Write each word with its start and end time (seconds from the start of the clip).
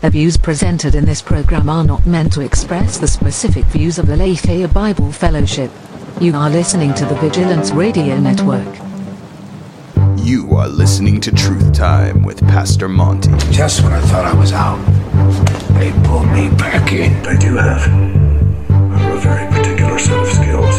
The 0.00 0.08
views 0.08 0.38
presented 0.38 0.94
in 0.94 1.04
this 1.04 1.20
program 1.20 1.68
are 1.68 1.84
not 1.84 2.06
meant 2.06 2.32
to 2.32 2.40
express 2.40 2.96
the 2.96 3.06
specific 3.06 3.66
views 3.66 3.98
of 3.98 4.06
the 4.06 4.14
Aletheia 4.14 4.66
Bible 4.66 5.12
Fellowship. 5.12 5.70
You 6.18 6.34
are 6.36 6.48
listening 6.48 6.94
to 6.94 7.04
the 7.04 7.16
Vigilance 7.16 7.70
Radio 7.72 8.18
Network. 8.18 8.66
You 10.16 10.56
are 10.56 10.68
listening 10.68 11.20
to 11.20 11.30
Truth 11.30 11.74
Time 11.74 12.22
with 12.22 12.40
Pastor 12.40 12.88
Monty. 12.88 13.28
Just 13.50 13.82
when 13.82 13.92
I 13.92 14.00
thought 14.00 14.24
I 14.24 14.32
was 14.32 14.52
out, 14.54 14.82
they 15.78 15.92
pulled 16.08 16.28
me 16.28 16.48
back 16.56 16.92
in. 16.92 17.12
I 17.26 17.36
do 17.36 17.56
have 17.56 17.86
a 18.70 19.20
very 19.20 19.46
particular 19.52 19.98
set 19.98 20.18
of 20.18 20.28
skills. 20.28 20.76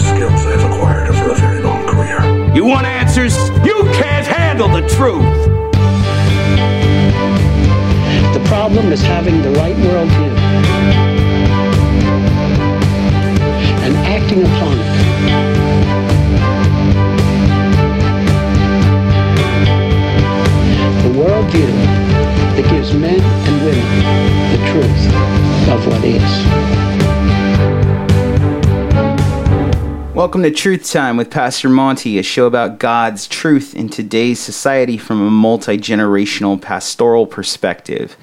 Skills 0.00 0.46
I've 0.46 0.72
acquired 0.72 1.10
over 1.10 1.32
a 1.32 1.34
very 1.34 1.62
long 1.62 1.86
career. 1.86 2.54
You 2.54 2.64
want 2.64 2.86
answers? 2.86 3.36
You 3.62 3.82
can't 3.92 4.26
handle 4.26 4.68
the 4.68 4.88
truth. 4.88 5.61
The 8.52 8.58
problem 8.58 8.92
is 8.92 9.00
having 9.00 9.40
the 9.40 9.50
right 9.52 9.74
worldview 9.74 10.30
and 13.80 13.96
acting 13.96 14.42
upon 14.42 14.78
it. 14.78 14.92
The 21.02 21.18
worldview 21.18 21.72
that 22.56 22.68
gives 22.70 22.92
men 22.92 23.22
and 23.22 23.64
women 23.64 23.88
the 24.52 24.58
truth 24.70 25.02
of 25.70 25.86
what 25.86 26.04
is. 26.04 26.81
Welcome 30.14 30.42
to 30.42 30.50
Truth 30.50 30.92
Time 30.92 31.16
with 31.16 31.30
Pastor 31.30 31.70
Monty, 31.70 32.18
a 32.18 32.22
show 32.22 32.44
about 32.44 32.78
God's 32.78 33.26
truth 33.26 33.74
in 33.74 33.88
today's 33.88 34.38
society 34.38 34.98
from 34.98 35.22
a 35.26 35.30
multi 35.30 35.78
generational 35.78 36.60
pastoral 36.60 37.26
perspective. 37.26 38.14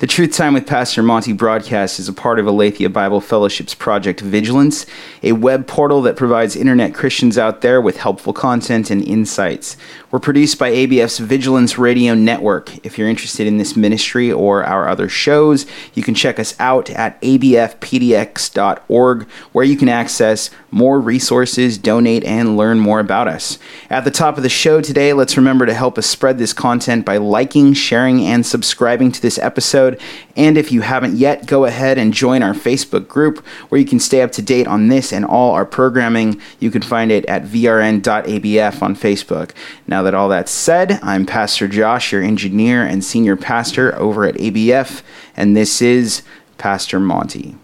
The 0.00 0.08
Truth 0.08 0.32
Time 0.32 0.54
with 0.54 0.66
Pastor 0.66 1.04
Monty 1.04 1.32
broadcast 1.32 2.00
is 2.00 2.08
a 2.08 2.12
part 2.12 2.40
of 2.40 2.48
Aletheia 2.48 2.90
Bible 2.90 3.20
Fellowship's 3.20 3.76
Project 3.76 4.22
Vigilance, 4.22 4.86
a 5.22 5.30
web 5.32 5.68
portal 5.68 6.02
that 6.02 6.16
provides 6.16 6.56
internet 6.56 6.94
Christians 6.94 7.38
out 7.38 7.60
there 7.60 7.80
with 7.80 7.98
helpful 7.98 8.32
content 8.32 8.90
and 8.90 9.06
insights. 9.06 9.76
We're 10.10 10.18
produced 10.18 10.58
by 10.58 10.72
ABF's 10.72 11.18
Vigilance 11.18 11.78
Radio 11.78 12.14
Network. 12.14 12.84
If 12.84 12.98
you're 12.98 13.08
interested 13.08 13.46
in 13.46 13.58
this 13.58 13.76
ministry 13.76 14.32
or 14.32 14.64
our 14.64 14.88
other 14.88 15.08
shows, 15.08 15.64
you 15.94 16.02
can 16.02 16.16
check 16.16 16.40
us 16.40 16.58
out 16.58 16.90
at 16.90 17.22
abfpdx.org, 17.22 17.68
where 19.52 19.64
you 19.64 19.76
can 19.76 19.88
access 19.88 20.50
more 20.76 21.00
resources, 21.00 21.78
donate, 21.78 22.22
and 22.24 22.54
learn 22.54 22.78
more 22.78 23.00
about 23.00 23.26
us. 23.26 23.58
At 23.88 24.04
the 24.04 24.10
top 24.10 24.36
of 24.36 24.42
the 24.42 24.50
show 24.50 24.82
today, 24.82 25.14
let's 25.14 25.38
remember 25.38 25.64
to 25.64 25.72
help 25.72 25.96
us 25.96 26.06
spread 26.06 26.36
this 26.36 26.52
content 26.52 27.06
by 27.06 27.16
liking, 27.16 27.72
sharing, 27.72 28.20
and 28.20 28.44
subscribing 28.44 29.10
to 29.12 29.22
this 29.22 29.38
episode. 29.38 29.98
And 30.36 30.58
if 30.58 30.70
you 30.70 30.82
haven't 30.82 31.16
yet, 31.16 31.46
go 31.46 31.64
ahead 31.64 31.96
and 31.96 32.12
join 32.12 32.42
our 32.42 32.52
Facebook 32.52 33.08
group 33.08 33.38
where 33.70 33.80
you 33.80 33.86
can 33.86 33.98
stay 33.98 34.20
up 34.20 34.32
to 34.32 34.42
date 34.42 34.66
on 34.66 34.88
this 34.88 35.14
and 35.14 35.24
all 35.24 35.52
our 35.54 35.64
programming. 35.64 36.42
You 36.60 36.70
can 36.70 36.82
find 36.82 37.10
it 37.10 37.24
at 37.24 37.44
vrn.abf 37.44 38.82
on 38.82 38.94
Facebook. 38.94 39.52
Now 39.86 40.02
that 40.02 40.14
all 40.14 40.28
that's 40.28 40.52
said, 40.52 41.00
I'm 41.02 41.24
Pastor 41.24 41.68
Josh, 41.68 42.12
your 42.12 42.22
engineer 42.22 42.84
and 42.84 43.02
senior 43.02 43.36
pastor 43.36 43.98
over 43.98 44.26
at 44.26 44.34
ABF, 44.34 45.02
and 45.38 45.56
this 45.56 45.80
is 45.80 46.22
Pastor 46.58 47.00
Monty. 47.00 47.56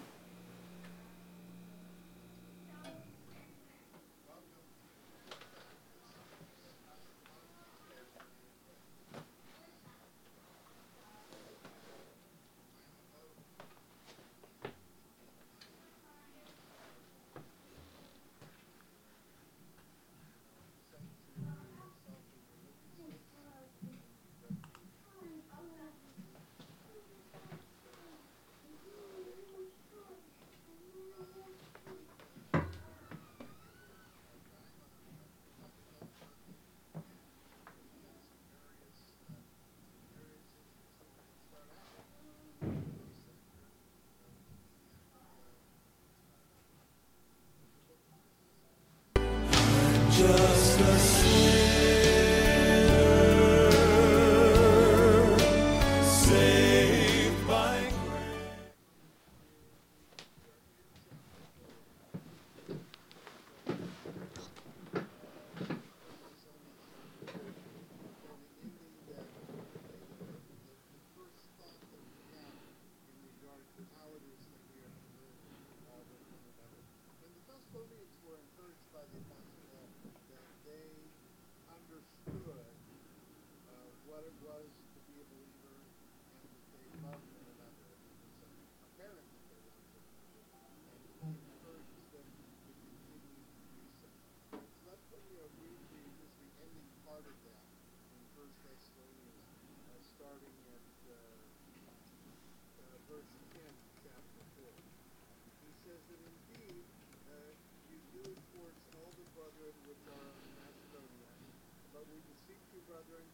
you, 112.72 112.80
brethren, 112.88 113.28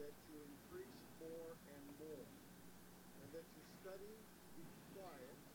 that 0.00 0.14
you 0.32 0.36
increase 0.40 0.96
more 1.20 1.52
and 1.76 1.84
more, 2.00 2.24
and 3.20 3.28
that 3.36 3.44
you 3.52 3.62
study 3.84 4.16
be 4.56 4.64
quiet 4.96 5.47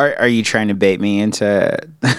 Are 0.00 0.14
are 0.20 0.28
you 0.28 0.42
trying 0.42 0.68
to 0.68 0.74
bait 0.74 0.98
me 0.98 1.20
into? 1.20 1.78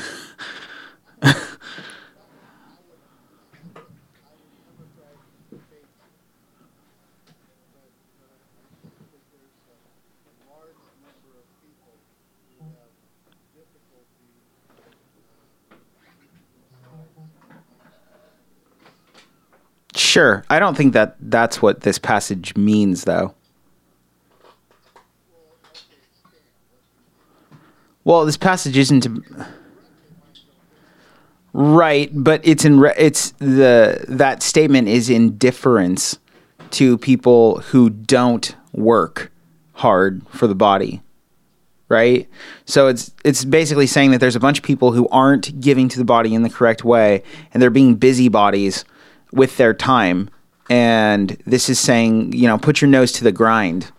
Sure. 19.93 20.43
I 20.49 20.59
don't 20.59 20.75
think 20.75 20.93
that 20.93 21.15
that's 21.19 21.61
what 21.61 21.81
this 21.81 21.97
passage 21.97 22.55
means, 22.55 23.03
though. 23.05 23.33
Well, 28.11 28.25
this 28.25 28.35
passage 28.35 28.77
isn't 28.77 29.07
right, 31.53 32.09
but 32.11 32.41
it's 32.43 32.65
in 32.65 32.81
re- 32.81 32.93
it's 32.97 33.31
the 33.37 34.03
that 34.09 34.43
statement 34.43 34.89
is 34.89 35.09
in 35.09 35.37
difference 35.37 36.19
to 36.71 36.97
people 36.97 37.61
who 37.61 37.89
don't 37.89 38.53
work 38.73 39.31
hard 39.75 40.27
for 40.27 40.47
the 40.47 40.55
body. 40.55 41.01
Right? 41.87 42.27
So 42.65 42.87
it's 42.89 43.13
it's 43.23 43.45
basically 43.45 43.87
saying 43.87 44.11
that 44.11 44.19
there's 44.19 44.35
a 44.35 44.41
bunch 44.41 44.57
of 44.57 44.65
people 44.65 44.91
who 44.91 45.07
aren't 45.07 45.61
giving 45.61 45.87
to 45.87 45.97
the 45.97 46.03
body 46.03 46.35
in 46.35 46.43
the 46.43 46.49
correct 46.49 46.83
way 46.83 47.23
and 47.53 47.63
they're 47.63 47.69
being 47.69 47.95
busybodies 47.95 48.83
with 49.31 49.55
their 49.55 49.73
time. 49.73 50.29
And 50.69 51.41
this 51.45 51.69
is 51.69 51.79
saying, 51.79 52.33
you 52.33 52.49
know, 52.49 52.57
put 52.57 52.81
your 52.81 52.89
nose 52.89 53.13
to 53.13 53.23
the 53.23 53.31
grind. 53.31 53.89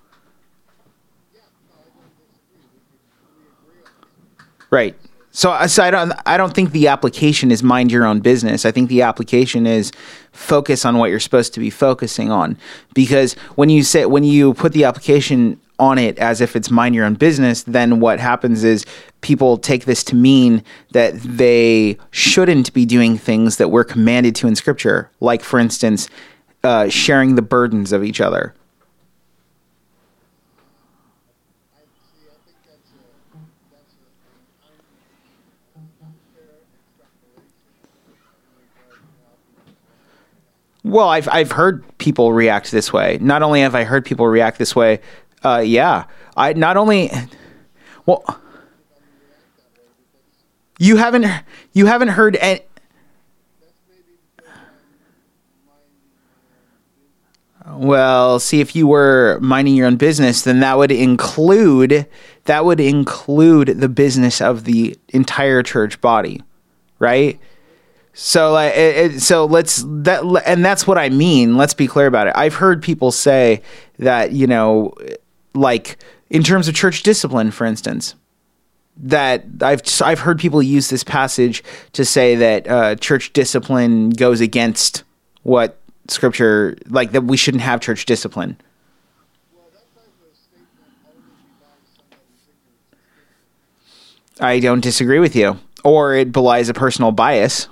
Right. 4.73 4.97
So, 5.33 5.67
so 5.67 5.83
I 5.83 5.91
don't 5.91 6.13
I 6.27 6.37
don't 6.37 6.55
think 6.55 6.73
the 6.73 6.89
application 6.89 7.51
is 7.51 7.63
mind 7.63 7.93
your 7.93 8.05
own 8.05 8.21
business. 8.21 8.67
I 8.67 8.71
think 8.71 8.89
the 8.89 9.03
application 9.03 9.67
is 9.67 9.93
focus 10.33 10.85
on 10.85 10.99
what 10.99 11.11
you're 11.11 11.21
supposed 11.21 11.55
to 11.55 11.61
be 11.61 11.71
focusing 11.71 12.31
on. 12.31 12.59
Because 12.95 13.35
when 13.55 13.69
you 13.69 13.83
say 13.83 14.07
when 14.07 14.25
you 14.25 14.55
put 14.55 14.73
the 14.73 14.85
application 14.85 15.61
on 15.79 15.99
it 15.99 16.19
as 16.19 16.41
if 16.41 16.57
it's 16.57 16.71
mind 16.71 16.95
your 16.95 17.05
own 17.05 17.15
business, 17.15 17.65
then 17.65 18.01
what 18.01 18.19
happens 18.19 18.65
is 18.65 18.85
people 19.21 19.59
take 19.59 19.85
this 19.85 20.03
to 20.05 20.17
mean 20.17 20.63
that 20.93 21.15
they 21.21 21.99
shouldn't 22.11 22.73
be 22.73 22.87
doing 22.87 23.19
things 23.19 23.57
that 23.57 23.69
we're 23.69 23.85
commanded 23.85 24.35
to 24.37 24.47
in 24.47 24.55
scripture, 24.55 25.11
like 25.21 25.43
for 25.43 25.59
instance, 25.59 26.09
uh, 26.63 26.89
sharing 26.89 27.35
the 27.35 27.43
burdens 27.43 27.93
of 27.93 28.05
each 28.05 28.21
other. 28.21 28.55
Well, 40.93 41.09
I've 41.09 41.27
I've 41.33 41.53
heard 41.53 41.83
people 41.97 42.35
react 42.35 42.71
this 42.71 42.93
way. 42.93 43.17
Not 43.19 43.43
only 43.43 43.62
have 43.62 43.75
I 43.75 43.85
heard 43.85 44.05
people 44.05 44.27
react 44.27 44.59
this 44.59 44.77
way, 44.77 45.00
uh, 45.43 45.62
yeah, 45.65 46.05
I 46.37 46.53
not 46.53 46.77
only 46.77 47.11
well, 48.05 48.23
you 50.79 50.97
haven't 50.97 51.25
you 51.73 51.87
haven't 51.87 52.09
heard 52.09 52.37
any. 52.37 52.61
Well, 57.71 58.39
see 58.39 58.61
if 58.61 58.77
you 58.77 58.87
were 58.87 59.39
minding 59.41 59.75
your 59.75 59.87
own 59.87 59.97
business, 59.97 60.43
then 60.43 60.61
that 60.61 60.77
would 60.77 60.93
include 60.93 62.06
that 62.44 62.67
would 62.67 62.81
include 62.81 63.69
the 63.81 63.89
business 63.89 64.43
of 64.43 64.65
the 64.65 64.99
entire 65.09 65.62
church 65.62 66.03
body, 66.03 66.43
right? 66.99 67.41
So 68.14 68.53
like, 68.53 68.75
it, 68.75 69.12
it, 69.14 69.20
so 69.20 69.47
let's 69.47 69.85
that, 69.87 70.43
and 70.47 70.64
that's 70.64 70.87
what 70.87 70.99
I 70.99 71.09
mean. 71.09 71.56
Let's 71.56 71.75
be 71.75 71.87
clear 71.87 72.06
about 72.06 72.26
it. 72.26 72.35
I've 72.37 72.55
heard 72.55 72.82
people 72.82 73.11
say 73.11 73.62
that 73.99 74.32
you 74.32 74.47
know, 74.47 74.94
like 75.55 75.99
in 76.29 76.43
terms 76.43 76.69
of 76.69 76.75
church 76.75 77.03
discipline, 77.03 77.50
for 77.50 77.64
instance, 77.67 78.14
that 78.99 79.44
I've 79.62 79.82
I've 80.03 80.20
heard 80.20 80.38
people 80.38 80.62
use 80.62 80.91
this 80.91 81.05
passage 81.05 81.64
to 81.93 82.05
say 82.05 82.37
that 82.37 82.69
uh, 82.69 82.97
church 82.97 83.32
discipline 83.32 84.11
goes 84.11 84.41
against 84.41 85.05
what 85.43 85.79
Scripture, 86.08 86.76
like 86.88 87.12
that 87.12 87.23
we 87.23 87.37
shouldn't 87.37 87.62
have 87.62 87.81
church 87.81 88.05
discipline. 88.06 88.56
I 94.41 94.58
don't 94.58 94.81
disagree 94.81 95.20
with 95.20 95.37
you, 95.37 95.58
or 95.85 96.15
it 96.15 96.32
belies 96.32 96.69
a 96.69 96.75
personal 96.75 97.12
bias. 97.12 97.69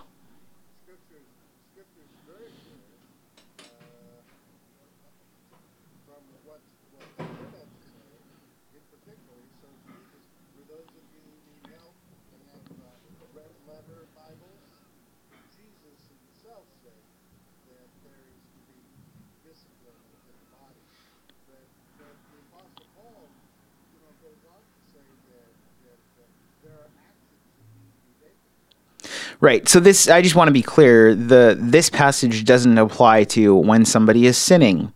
Right. 29.40 29.66
So 29.66 29.81
this 29.81 30.08
I 30.08 30.20
just 30.20 30.34
want 30.34 30.48
to 30.48 30.52
be 30.52 30.62
clear, 30.62 31.14
the 31.14 31.56
this 31.58 31.88
passage 31.88 32.44
doesn't 32.44 32.76
apply 32.76 33.25
to 33.25 33.56
when 33.56 33.87
somebody 33.87 34.26
is 34.26 34.37
sinning 34.37 34.92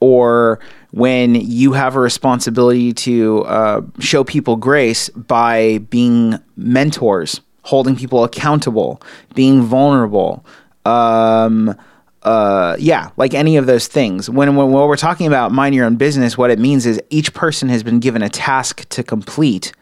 or 0.00 0.58
when 0.90 1.34
you 1.34 1.72
have 1.72 1.96
a 1.96 2.00
responsibility 2.00 2.92
to 2.92 3.44
uh, 3.44 3.82
show 4.00 4.24
people 4.24 4.56
grace 4.56 5.08
by 5.10 5.78
being 5.90 6.38
mentors, 6.56 7.40
holding 7.62 7.96
people 7.96 8.24
accountable, 8.24 9.00
being 9.34 9.62
vulnerable. 9.62 10.44
Um, 10.84 11.76
uh, 12.22 12.76
yeah, 12.78 13.10
like 13.16 13.34
any 13.34 13.56
of 13.56 13.66
those 13.66 13.86
things. 13.86 14.28
When, 14.28 14.56
when, 14.56 14.72
when 14.72 14.88
we're 14.88 14.96
talking 14.96 15.26
about 15.26 15.52
mind 15.52 15.74
your 15.74 15.84
own 15.84 15.96
business, 15.96 16.38
what 16.38 16.50
it 16.50 16.58
means 16.58 16.86
is 16.86 17.00
each 17.10 17.32
person 17.34 17.68
has 17.68 17.82
been 17.82 18.00
given 18.00 18.22
a 18.22 18.28
task 18.28 18.88
to 18.90 19.02
complete 19.02 19.72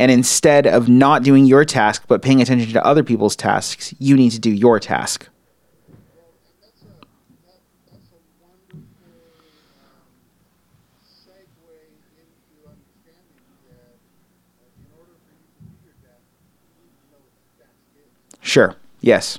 and 0.00 0.10
instead 0.10 0.66
of 0.66 0.88
not 0.88 1.22
doing 1.22 1.44
your 1.44 1.62
task 1.62 2.04
but 2.08 2.22
paying 2.22 2.40
attention 2.40 2.72
to 2.72 2.82
other 2.84 3.04
people's 3.04 3.36
tasks, 3.36 3.94
you 3.98 4.16
need 4.16 4.30
to 4.30 4.38
do 4.38 4.50
your 4.50 4.80
task. 4.80 5.28
Sure. 18.40 18.74
Yes. 19.02 19.38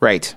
Right. 0.00 0.34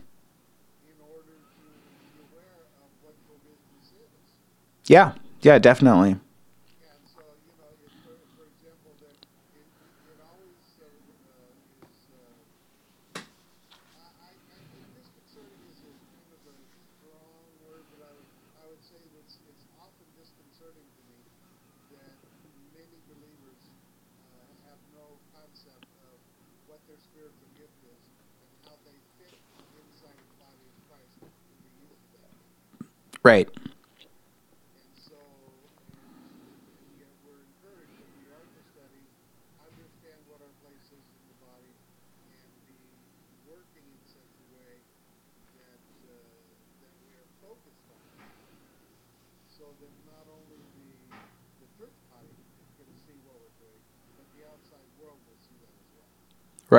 Yeah, 4.86 5.14
yeah, 5.42 5.60
definitely. 5.60 6.18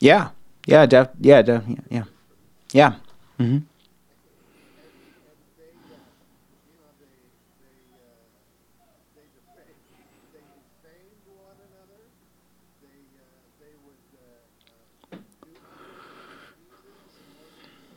Yeah. 0.00 0.30
Yeah. 0.66 0.86
Def. 0.86 1.08
Yeah. 1.20 1.42
Def. 1.42 1.62
Yeah. 1.68 1.76
Yeah. 1.90 2.04
Yeah. 2.72 2.94
hmm 3.38 3.58
and, 4.76 4.92
and 5.26 5.38
they, 5.56 5.74
uh, 5.94 6.12
you 6.66 6.74
know, 6.78 6.90
they 6.98 7.32
they 7.60 7.78
uh, 7.94 8.26
they 9.14 9.26
defamed 9.34 9.84
they 10.32 10.44
defamed 10.56 11.24
one 11.26 11.58
another. 11.68 12.02
They 12.80 13.00
uh, 13.20 13.44
they 13.60 13.74
would 13.84 14.06
uh, 14.16 14.72
uh, 14.72 14.86
do 15.44 15.54
Jesus 16.80 17.12
in 17.20 17.28
order 17.36 17.64
to 17.76 17.90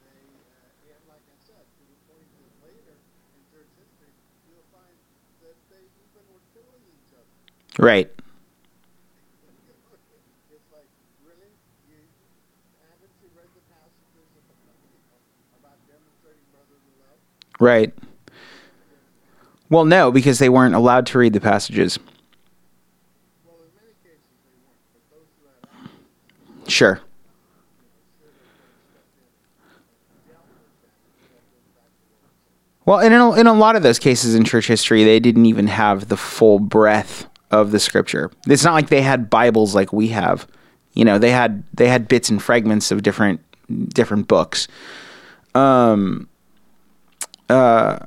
they 0.00 0.24
uh, 0.50 0.92
and 0.94 1.02
like 1.08 1.24
I 1.26 1.38
said, 1.46 1.64
to 1.66 1.82
the 1.88 1.98
point 2.06 2.28
that 2.38 2.52
later 2.62 2.96
in 3.34 3.40
church 3.50 3.70
history, 3.78 4.12
you'll 4.46 4.66
find 4.70 4.96
that 5.42 5.56
they 5.70 5.84
even 6.04 6.24
were 6.30 6.44
killing 6.54 6.84
each 6.94 7.12
other. 7.14 7.34
Right. 7.78 8.10
It's 10.50 10.70
like, 10.70 10.88
really? 11.26 11.50
You 11.90 11.98
haven't 12.80 13.14
you 13.20 13.28
read 13.34 13.50
the 13.54 13.64
passages 13.68 14.30
of, 14.38 14.44
you 14.90 15.00
know, 15.10 15.18
about 15.58 15.78
demonstrating 15.90 16.46
brotherly 16.54 16.94
love? 17.02 17.20
Right. 17.60 17.92
Well, 19.70 19.84
no, 19.84 20.12
because 20.12 20.38
they 20.38 20.48
weren't 20.48 20.74
allowed 20.74 21.06
to 21.06 21.18
read 21.18 21.32
the 21.32 21.40
passages. 21.40 21.98
Sure. 26.68 27.00
Well, 32.86 33.00
in 33.00 33.12
a, 33.12 33.32
in 33.32 33.46
a 33.46 33.54
lot 33.54 33.76
of 33.76 33.82
those 33.82 33.98
cases 33.98 34.34
in 34.34 34.44
church 34.44 34.66
history, 34.66 35.04
they 35.04 35.18
didn't 35.18 35.46
even 35.46 35.68
have 35.68 36.08
the 36.08 36.16
full 36.16 36.58
breadth 36.58 37.26
of 37.50 37.70
the 37.70 37.80
scripture. 37.80 38.30
It's 38.46 38.64
not 38.64 38.74
like 38.74 38.88
they 38.88 39.00
had 39.00 39.30
Bibles 39.30 39.74
like 39.74 39.92
we 39.92 40.08
have. 40.08 40.46
You 40.92 41.04
know, 41.04 41.18
they 41.18 41.30
had 41.30 41.64
they 41.72 41.88
had 41.88 42.08
bits 42.08 42.28
and 42.28 42.42
fragments 42.42 42.90
of 42.90 43.02
different 43.02 43.40
different 43.94 44.28
books. 44.28 44.68
Um. 45.54 46.28
Uh. 47.48 47.98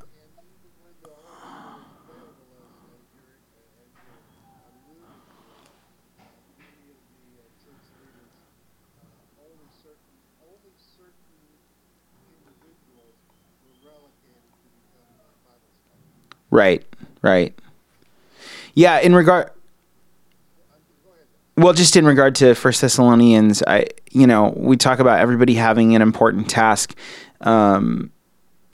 Right. 16.50 16.86
Right. 17.22 17.54
Yeah. 18.74 19.00
In 19.00 19.14
regard. 19.14 19.52
Well, 21.58 21.74
just 21.74 21.96
in 21.96 22.06
regard 22.06 22.36
to 22.36 22.54
First 22.54 22.82
Thessalonians, 22.82 23.64
I 23.66 23.88
you 24.12 24.28
know 24.28 24.54
we 24.56 24.78
talk 24.78 25.00
about 25.00 25.20
everybody 25.20 25.56
having 25.56 25.96
an 25.96 26.02
important 26.02 26.50
task, 26.50 26.96
um, 27.42 28.12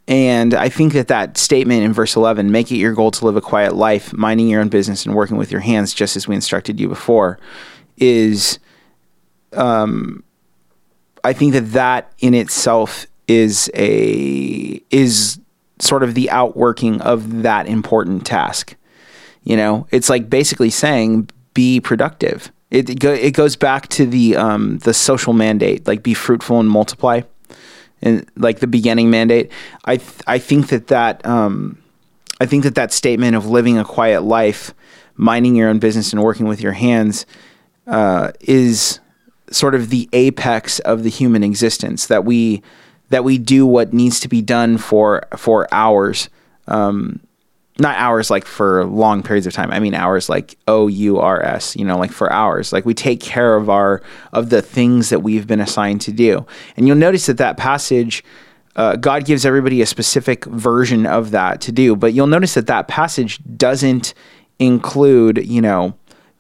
and 0.08 0.54
I 0.54 0.70
think 0.70 0.94
that 0.94 1.08
that 1.08 1.38
statement 1.38 1.84
in 1.84 1.94
verse 1.94 2.16
eleven, 2.16 2.52
"Make 2.52 2.72
it 2.72 2.76
your 2.76 2.94
goal 2.94 3.12
to 3.12 3.26
live 3.26 3.38
a 3.38 3.42
quiet 3.42 3.76
life, 3.76 4.14
minding 4.14 4.50
your 4.50 4.60
own 4.60 4.70
business 4.70 5.06
and 5.06 5.16
working 5.16 5.38
with 5.38 5.52
your 5.52 5.62
hands, 5.62 5.94
just 5.94 6.16
as 6.18 6.28
we 6.28 6.36
instructed 6.36 6.80
you 6.80 6.90
before," 6.90 7.40
is, 7.98 8.60
um, 9.54 10.24
I 11.24 11.32
think 11.32 11.54
that 11.54 11.72
that 11.72 12.12
in 12.20 12.34
itself 12.34 13.06
is 13.28 13.72
a 13.76 14.82
is 14.90 15.40
sort 15.80 16.04
of 16.04 16.16
the 16.16 16.30
outworking 16.30 17.00
of 17.02 17.44
that 17.44 17.68
important 17.68 18.26
task. 18.26 18.76
You 19.44 19.58
know, 19.58 19.88
it's 19.92 20.10
like 20.10 20.30
basically 20.30 20.70
saying 20.70 21.30
be 21.54 21.80
productive. 21.80 22.52
It 22.72 23.04
it 23.04 23.34
goes 23.34 23.56
back 23.56 23.88
to 23.90 24.06
the 24.06 24.36
um, 24.36 24.80
the 24.80 24.94
social 24.94 25.32
mandate, 25.32 25.88
like 25.88 26.04
be 26.04 26.14
fruitful 26.14 26.60
and 26.60 26.70
multiply, 26.70 27.22
and 28.04 28.30
like 28.36 28.60
the 28.60 28.68
beginning 28.68 29.10
mandate. 29.10 29.52
I 29.86 29.98
th- 29.98 30.22
I 30.28 30.38
think 30.38 30.68
that 30.68 30.88
that 30.88 31.26
um, 31.26 31.82
I 32.40 32.46
think 32.46 32.64
that 32.64 32.76
that 32.76 32.92
statement 32.92 33.36
of 33.36 33.48
living 33.48 33.78
a 33.78 33.86
quiet 33.86 34.22
life, 34.22 34.74
minding 35.16 35.56
your 35.56 35.70
own 35.70 35.80
business 35.80 36.14
and 36.14 36.22
working 36.22 36.48
with 36.48 36.62
your 36.62 36.74
hands, 36.74 37.26
uh, 37.88 38.32
is 38.42 39.00
sort 39.50 39.76
of 39.76 39.90
the 39.90 40.10
apex 40.14 40.80
of 40.80 41.04
the 41.04 41.10
human 41.10 41.44
existence. 41.44 42.08
That 42.08 42.26
we 42.26 42.62
that 43.10 43.24
we 43.24 43.38
do 43.38 43.66
what 43.66 43.94
needs 43.94 44.20
to 44.20 44.28
be 44.28 44.42
done 44.42 44.78
for 44.78 45.24
for 45.38 45.68
hours. 45.72 46.30
Um, 46.68 47.22
not 47.80 47.98
hours 47.98 48.30
like 48.30 48.46
for 48.46 48.86
long 48.86 49.24
periods 49.24 49.48
of 49.48 49.54
time. 49.54 49.72
I 49.72 49.80
mean 49.80 49.96
hours 49.96 50.30
like 50.30 50.58
O 50.68 50.88
U 50.88 51.20
R 51.20 51.44
S, 51.44 51.76
you 51.76 51.86
know, 51.86 51.98
like 51.98 52.12
for 52.12 52.32
hours. 52.32 52.72
Like 52.72 52.86
we 52.86 52.94
take 52.94 53.20
care 53.20 53.56
of 53.56 53.70
our 53.70 54.02
of 54.32 54.50
the 54.50 54.62
things 54.62 55.10
that 55.10 55.22
we've 55.22 55.48
been 55.48 55.60
assigned 55.60 56.02
to 56.02 56.12
do. 56.12 56.46
And 56.78 56.88
you'll 56.88 56.98
notice 56.98 57.26
that 57.26 57.38
that 57.38 57.58
passage 57.58 58.24
uh, 58.76 58.96
God 58.96 59.26
gives 59.26 59.46
everybody 59.46 59.82
a 59.82 59.86
specific 59.86 60.46
version 60.46 61.06
of 61.06 61.30
that 61.30 61.62
to 61.62 61.72
do, 61.72 61.96
but 61.96 62.14
you'll 62.14 62.26
notice 62.26 62.56
that 62.56 62.66
that 62.66 62.88
passage 62.88 63.40
doesn't 63.56 64.16
include, 64.58 65.46
you 65.46 65.62
know, 65.62 65.96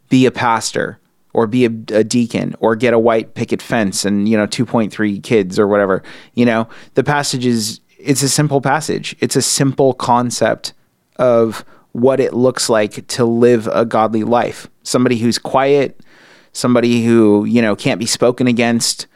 be 0.09 0.25
a 0.25 0.31
pastor 0.31 0.99
or 1.33 1.47
be 1.47 1.65
a, 1.65 1.69
a 1.95 2.03
deacon 2.03 2.55
or 2.59 2.75
get 2.75 2.93
a 2.93 2.99
white 2.99 3.33
picket 3.33 3.61
fence 3.61 4.05
and 4.05 4.29
you 4.29 4.37
know 4.37 4.47
2.3 4.47 5.23
kids 5.23 5.59
or 5.59 5.67
whatever. 5.67 6.03
You 6.33 6.45
know, 6.45 6.67
the 6.93 7.03
passage 7.03 7.45
is 7.45 7.79
it's 7.97 8.23
a 8.23 8.29
simple 8.29 8.61
passage. 8.61 9.15
It's 9.19 9.35
a 9.35 9.41
simple 9.41 9.93
concept 9.93 10.73
of 11.17 11.63
what 11.91 12.19
it 12.19 12.33
looks 12.33 12.69
like 12.69 13.05
to 13.07 13.23
live 13.25 13.67
a 13.67 13.85
godly 13.85 14.23
life. 14.23 14.67
Somebody 14.83 15.17
who's 15.17 15.37
quiet, 15.37 15.99
somebody 16.51 17.05
who, 17.05 17.45
you 17.45 17.61
know, 17.61 17.75
can't 17.75 17.99
be 17.99 18.05
spoken 18.05 18.47
against 18.47 19.07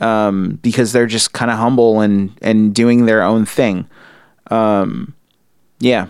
um, 0.00 0.58
because 0.62 0.92
they're 0.92 1.06
just 1.06 1.32
kind 1.32 1.50
of 1.50 1.58
humble 1.58 2.00
and, 2.00 2.36
and 2.42 2.74
doing 2.74 3.06
their 3.06 3.22
own 3.22 3.44
thing. 3.46 3.88
Um, 4.50 5.14
yeah. 5.80 6.08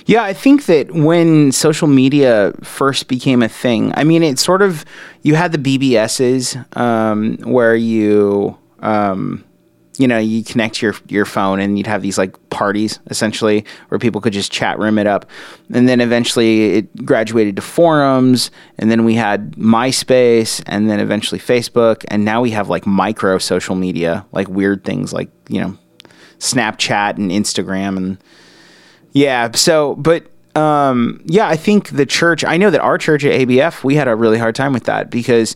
Yeah, 0.05 0.23
I 0.23 0.33
think 0.33 0.67
that 0.67 0.91
when 0.91 1.51
social 1.51 1.87
media 1.87 2.53
first 2.63 3.07
became 3.07 3.41
a 3.41 3.49
thing, 3.49 3.91
I 3.95 4.03
mean, 4.03 4.21
it 4.21 4.37
sort 4.37 4.61
of 4.61 4.85
you 5.23 5.33
had 5.33 5.51
the 5.51 5.57
BBSs 5.57 6.77
um, 6.77 7.37
where 7.39 7.75
you 7.75 8.55
um, 8.79 9.43
you 9.97 10.07
know 10.07 10.17
you 10.17 10.43
connect 10.43 10.81
your 10.81 10.95
your 11.07 11.25
phone 11.25 11.59
and 11.59 11.77
you'd 11.77 11.87
have 11.87 12.01
these 12.01 12.17
like 12.17 12.49
parties 12.49 12.99
essentially 13.09 13.65
where 13.89 13.99
people 13.99 14.21
could 14.21 14.33
just 14.33 14.51
chat 14.51 14.79
room 14.79 14.97
it 14.97 15.07
up, 15.07 15.25
and 15.73 15.89
then 15.89 16.01
eventually 16.01 16.75
it 16.75 17.05
graduated 17.05 17.55
to 17.55 17.61
forums, 17.61 18.51
and 18.77 18.89
then 18.89 19.03
we 19.03 19.15
had 19.15 19.51
MySpace, 19.53 20.63
and 20.65 20.89
then 20.89 20.99
eventually 20.99 21.39
Facebook, 21.39 22.05
and 22.09 22.23
now 22.23 22.41
we 22.41 22.51
have 22.51 22.69
like 22.69 22.85
micro 22.85 23.37
social 23.37 23.75
media, 23.75 24.25
like 24.31 24.47
weird 24.47 24.83
things 24.83 25.13
like 25.13 25.29
you 25.49 25.61
know 25.61 25.77
Snapchat 26.39 27.17
and 27.17 27.31
Instagram 27.31 27.97
and 27.97 28.17
yeah. 29.13 29.51
So, 29.53 29.95
but 29.95 30.27
um, 30.55 31.21
yeah, 31.25 31.47
I 31.47 31.55
think 31.55 31.89
the 31.89 32.05
church. 32.05 32.43
I 32.43 32.57
know 32.57 32.69
that 32.69 32.81
our 32.81 32.97
church 32.97 33.23
at 33.25 33.39
ABF, 33.41 33.83
we 33.83 33.95
had 33.95 34.07
a 34.07 34.15
really 34.15 34.37
hard 34.37 34.55
time 34.55 34.73
with 34.73 34.85
that 34.85 35.09
because 35.09 35.55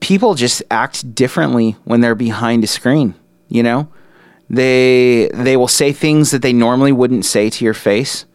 people 0.00 0.34
just 0.34 0.62
act 0.70 1.14
differently 1.14 1.72
when 1.84 2.00
they're 2.00 2.14
behind 2.14 2.64
a 2.64 2.66
screen. 2.66 3.14
You 3.48 3.62
know, 3.62 3.88
they 4.48 5.30
they 5.34 5.56
will 5.56 5.68
say 5.68 5.92
things 5.92 6.30
that 6.30 6.42
they 6.42 6.52
normally 6.52 6.92
wouldn't 6.92 7.24
say 7.24 7.50
to 7.50 7.64
your 7.64 7.74
face, 7.74 8.26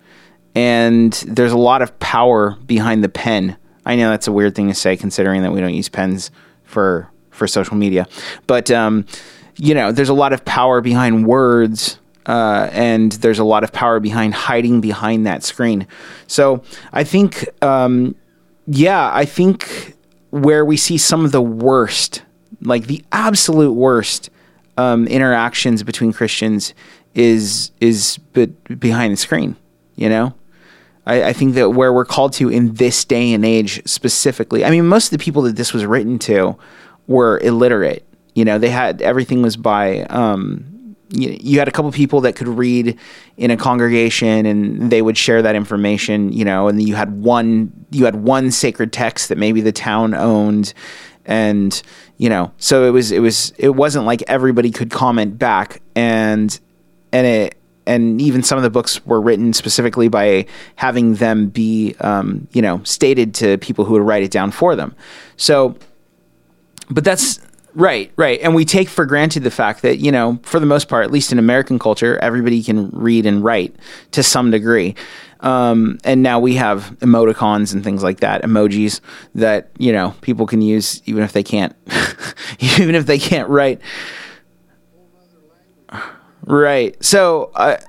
and 0.56 1.14
there's 1.28 1.52
a 1.52 1.58
lot 1.58 1.82
of 1.82 1.98
power 2.00 2.58
behind 2.66 3.04
the 3.04 3.10
pen. 3.10 3.58
I 3.86 3.96
know 3.96 4.10
that's 4.10 4.28
a 4.28 4.32
weird 4.32 4.56
thing 4.56 4.68
to 4.68 4.76
say, 4.76 4.96
considering 4.96 5.42
that 5.42 5.52
we 5.52 5.62
don't 5.62 5.74
use 5.74 5.90
pens 5.90 6.32
for 6.64 7.10
for 7.32 7.48
social 7.48 7.76
media, 7.76 8.08
but 8.48 8.70
um, 8.70 9.06
you 9.58 9.74
know, 9.74 9.92
there's 9.92 10.10
a 10.10 10.14
lot 10.14 10.34
of 10.34 10.46
power 10.46 10.82
behind 10.82 11.26
words 11.26 12.00
uh, 12.30 12.70
and 12.74 13.14
there's 13.14 13.40
a 13.40 13.44
lot 13.44 13.64
of 13.64 13.72
power 13.74 14.00
behind 14.00 14.36
hiding 14.36 14.82
behind 14.82 15.26
that 15.26 15.44
screen. 15.44 15.88
So 16.28 16.64
I 16.94 17.04
think, 17.04 17.50
um, 17.64 18.16
yeah, 18.68 19.10
I 19.12 19.26
think 19.26 19.96
where 20.30 20.64
we 20.64 20.78
see 20.78 21.00
some 21.00 21.26
of 21.26 21.32
the 21.32 21.42
worst, 21.42 22.22
like 22.62 22.86
the 22.86 23.04
absolute 23.12 23.74
worst 23.74 24.30
um, 24.80 25.08
interactions 25.08 25.84
between 25.84 26.14
Christians, 26.14 26.74
is 27.14 27.72
is 27.82 28.18
but 28.34 28.80
behind 28.80 29.14
the 29.14 29.18
screen. 29.18 29.56
You 29.96 30.10
know, 30.10 30.34
I, 31.06 31.24
I 31.26 31.34
think 31.34 31.56
that 31.56 31.72
where 31.72 31.92
we're 31.92 32.06
called 32.06 32.34
to 32.34 32.50
in 32.50 32.76
this 32.76 33.04
day 33.04 33.34
and 33.34 33.44
age 33.46 33.82
specifically. 33.86 34.64
I 34.64 34.70
mean, 34.70 34.88
most 34.88 35.12
of 35.12 35.18
the 35.18 35.24
people 35.24 35.42
that 35.44 35.56
this 35.56 35.74
was 35.74 35.86
written 35.86 36.18
to 36.20 36.58
were 37.08 37.40
illiterate. 37.40 38.06
You 38.36 38.46
know, 38.46 38.58
they 38.58 38.70
had 38.70 39.02
everything 39.02 39.42
was 39.42 39.58
by 39.58 40.04
um, 40.04 40.96
you, 41.10 41.38
you 41.42 41.60
had 41.60 41.68
a 41.68 41.72
couple 41.72 41.92
people 41.92 42.22
that 42.22 42.36
could 42.36 42.48
read 42.48 42.98
in 43.38 43.52
a 43.52 43.58
congregation 43.58 44.46
and 44.46 44.92
they 44.92 45.02
would 45.02 45.18
share 45.18 45.42
that 45.42 45.56
information 45.56 46.32
you 46.32 46.46
know 46.46 46.68
and 46.68 46.82
you 46.82 46.94
had 46.94 47.12
one 47.22 47.72
you 47.90 48.06
had 48.06 48.16
one 48.16 48.52
sacred 48.52 48.94
text 48.94 49.30
that 49.30 49.38
maybe 49.38 49.62
the 49.62 49.72
town 49.72 50.14
owned 50.14 50.74
and 51.26 51.82
you 52.20 52.30
know 52.30 52.52
so 52.58 52.84
it 52.84 52.92
was 52.92 53.12
it 53.12 53.20
was 53.20 53.52
it 53.58 53.70
wasn't 53.70 54.06
like 54.06 54.22
everybody 54.28 54.70
could 54.70 54.92
comment 54.92 55.40
back 55.40 55.82
and 55.96 56.60
and 57.12 57.26
it 57.26 57.56
and 57.88 58.22
even 58.22 58.44
some 58.44 58.58
of 58.58 58.64
the 58.64 58.70
books 58.70 59.04
were 59.08 59.20
written 59.20 59.52
specifically 59.52 60.10
by 60.10 60.46
having 60.76 61.16
them 61.16 61.48
be 61.48 61.96
um, 62.02 62.48
you 62.52 62.62
know 62.62 62.84
stated 62.84 63.34
to 63.34 63.58
people 63.58 63.86
who 63.86 63.94
would 63.94 64.04
write 64.04 64.22
it 64.22 64.30
down 64.30 64.52
for 64.52 64.76
them 64.76 64.96
so 65.38 65.76
but 66.92 67.04
that's 67.04 67.40
Right, 67.76 68.12
right. 68.16 68.40
And 68.42 68.56
we 68.56 68.66
take 68.66 68.90
for 68.90 69.06
granted 69.06 69.44
the 69.44 69.52
fact 69.52 69.84
that, 69.84 70.00
you 70.00 70.12
know, 70.12 70.40
for 70.42 70.60
the 70.60 70.66
most 70.66 70.88
part, 70.88 71.06
at 71.06 71.12
least 71.12 71.32
in 71.32 71.38
American 71.38 71.78
culture, 71.78 72.18
everybody 72.18 72.64
can 72.64 72.90
read 72.90 73.26
and 73.26 73.44
write 73.44 73.76
to 74.12 74.24
some 74.24 74.50
degree. 74.50 74.96
Um, 75.42 76.00
and 76.04 76.22
now 76.22 76.40
we 76.40 76.56
have 76.56 76.98
emoticons 77.00 77.74
and 77.74 77.84
things 77.84 78.04
like 78.04 78.20
that, 78.20 78.44
emojis 78.44 79.00
that, 79.36 79.70
you 79.78 79.94
know, 79.94 80.14
people 80.22 80.46
can 80.46 80.62
use 80.62 81.02
even 81.06 81.24
if 81.24 81.32
they 81.32 81.44
can't, 81.44 81.74
even 82.60 82.96
if 82.96 83.06
they 83.06 83.18
can't 83.18 83.48
write. 83.48 83.82
Right. 86.44 87.02
So 87.04 87.52
I, 87.56 87.80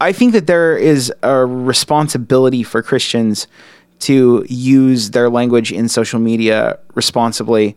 I 0.00 0.12
think 0.12 0.32
that 0.32 0.46
there 0.46 0.76
is 0.76 1.12
a 1.22 1.44
responsibility 1.44 2.62
for 2.62 2.82
Christians 2.82 3.46
to 4.00 4.44
use 4.48 5.10
their 5.10 5.28
language 5.28 5.72
in 5.72 5.88
social 5.88 6.20
media 6.20 6.78
responsibly. 6.94 7.76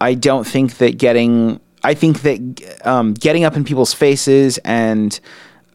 I 0.00 0.14
don't 0.14 0.46
think 0.46 0.78
that 0.78 0.98
getting 0.98 1.60
I 1.84 1.94
think 1.94 2.22
that 2.22 2.80
um, 2.84 3.14
getting 3.14 3.44
up 3.44 3.56
in 3.56 3.64
people's 3.64 3.94
faces 3.94 4.58
and 4.58 5.18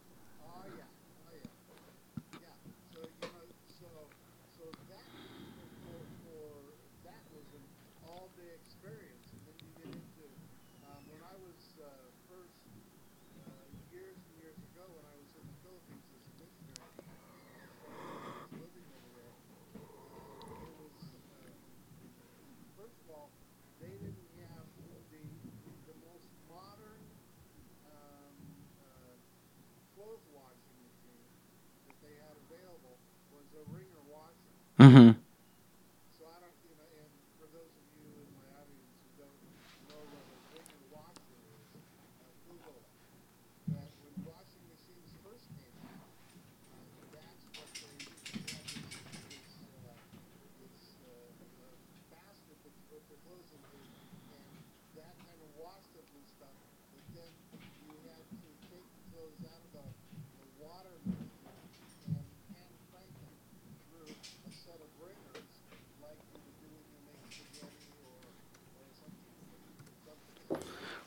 Mm-hmm. 34.81 35.30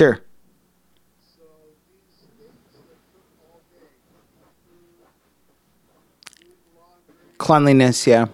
Sure. 0.00 0.18
Cleanliness, 7.36 8.06
yeah. 8.06 8.28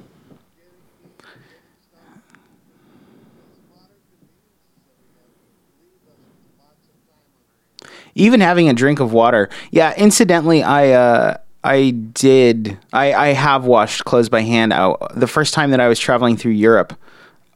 Even 8.15 8.41
having 8.41 8.69
a 8.69 8.73
drink 8.73 9.01
of 9.01 9.13
water. 9.13 9.49
Yeah, 9.73 9.93
incidentally, 9.97 10.63
I 10.63 10.91
uh, 10.91 11.39
I 11.65 11.91
did. 11.91 12.79
I, 12.93 13.13
I 13.13 13.27
have 13.33 13.65
washed 13.65 14.05
clothes 14.05 14.29
by 14.29 14.43
hand. 14.43 14.73
Out 14.73 15.11
the 15.17 15.27
first 15.27 15.53
time 15.53 15.73
that 15.73 15.81
I 15.81 15.89
was 15.89 15.99
traveling 15.99 16.37
through 16.37 16.53
Europe, 16.53 16.97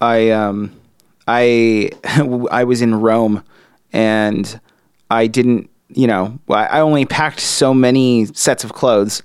I 0.00 0.30
um, 0.30 0.72
I 1.28 1.92
I 2.50 2.64
was 2.64 2.82
in 2.82 2.96
Rome 2.96 3.44
and 3.92 4.60
I 5.10 5.26
didn't, 5.26 5.70
you 5.88 6.06
know, 6.06 6.38
I 6.48 6.80
only 6.80 7.04
packed 7.04 7.40
so 7.40 7.74
many 7.74 8.26
sets 8.26 8.64
of 8.64 8.72
clothes. 8.72 9.22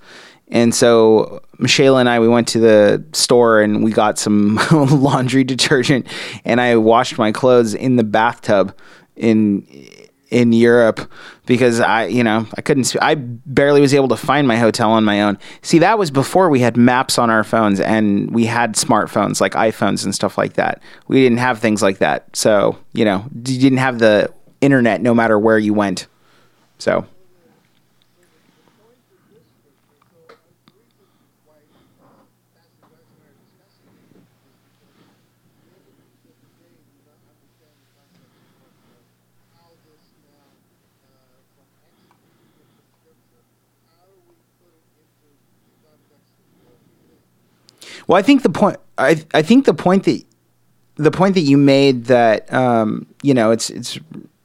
And 0.50 0.74
so 0.74 1.42
Michelle 1.58 1.98
and 1.98 2.08
I, 2.08 2.20
we 2.20 2.28
went 2.28 2.48
to 2.50 2.60
the 2.60 3.04
store 3.14 3.62
and 3.62 3.84
we 3.84 3.92
got 3.92 4.18
some 4.18 4.60
laundry 4.72 5.44
detergent 5.44 6.08
and 6.44 6.62
I 6.62 6.76
washed 6.76 7.18
my 7.18 7.32
clothes 7.32 7.74
in 7.74 7.96
the 7.96 8.04
bathtub 8.04 8.76
in 9.16 9.66
in 10.30 10.52
Europe 10.52 11.10
because 11.46 11.80
I, 11.80 12.08
you 12.08 12.24
know, 12.24 12.48
I 12.58 12.62
couldn't, 12.62 12.94
I 13.02 13.16
barely 13.16 13.80
was 13.80 13.94
able 13.94 14.08
to 14.10 14.18
find 14.18 14.48
my 14.48 14.58
hotel 14.58 14.92
on 14.92 15.04
my 15.04 15.22
own. 15.22 15.38
See, 15.62 15.80
that 15.80 16.00
was 16.00 16.12
before 16.12 16.50
we 16.50 16.60
had 16.60 16.76
maps 16.76 17.18
on 17.18 17.30
our 17.30 17.44
phones 17.44 17.80
and 17.80 18.32
we 18.32 18.46
had 18.46 18.76
smartphones 18.76 19.40
like 19.40 19.54
iPhones 19.54 20.04
and 20.04 20.14
stuff 20.14 20.38
like 20.38 20.54
that. 20.54 20.82
We 21.08 21.22
didn't 21.22 21.38
have 21.38 21.60
things 21.60 21.82
like 21.82 22.00
that. 22.00 22.36
So, 22.36 22.78
you 22.94 23.06
know, 23.06 23.26
you 23.34 23.60
didn't 23.60 23.78
have 23.78 24.00
the 24.00 24.34
internet 24.66 25.02
no 25.02 25.14
matter 25.14 25.40
where 25.40 25.60
you 25.60 25.74
went. 25.74 26.08
So. 26.78 27.06
Well, 48.08 48.18
I 48.18 48.22
think 48.22 48.44
the 48.44 48.50
point 48.50 48.78
I 48.98 49.24
I 49.34 49.42
think 49.42 49.66
the 49.66 49.74
point 49.74 50.04
that 50.04 50.24
the 50.96 51.12
point 51.12 51.36
that 51.36 51.42
you 51.42 51.58
made 51.58 52.06
that 52.06 52.52
um, 52.54 53.08
you 53.22 53.34
know 53.34 53.52
it's 53.52 53.70
it's 53.70 54.00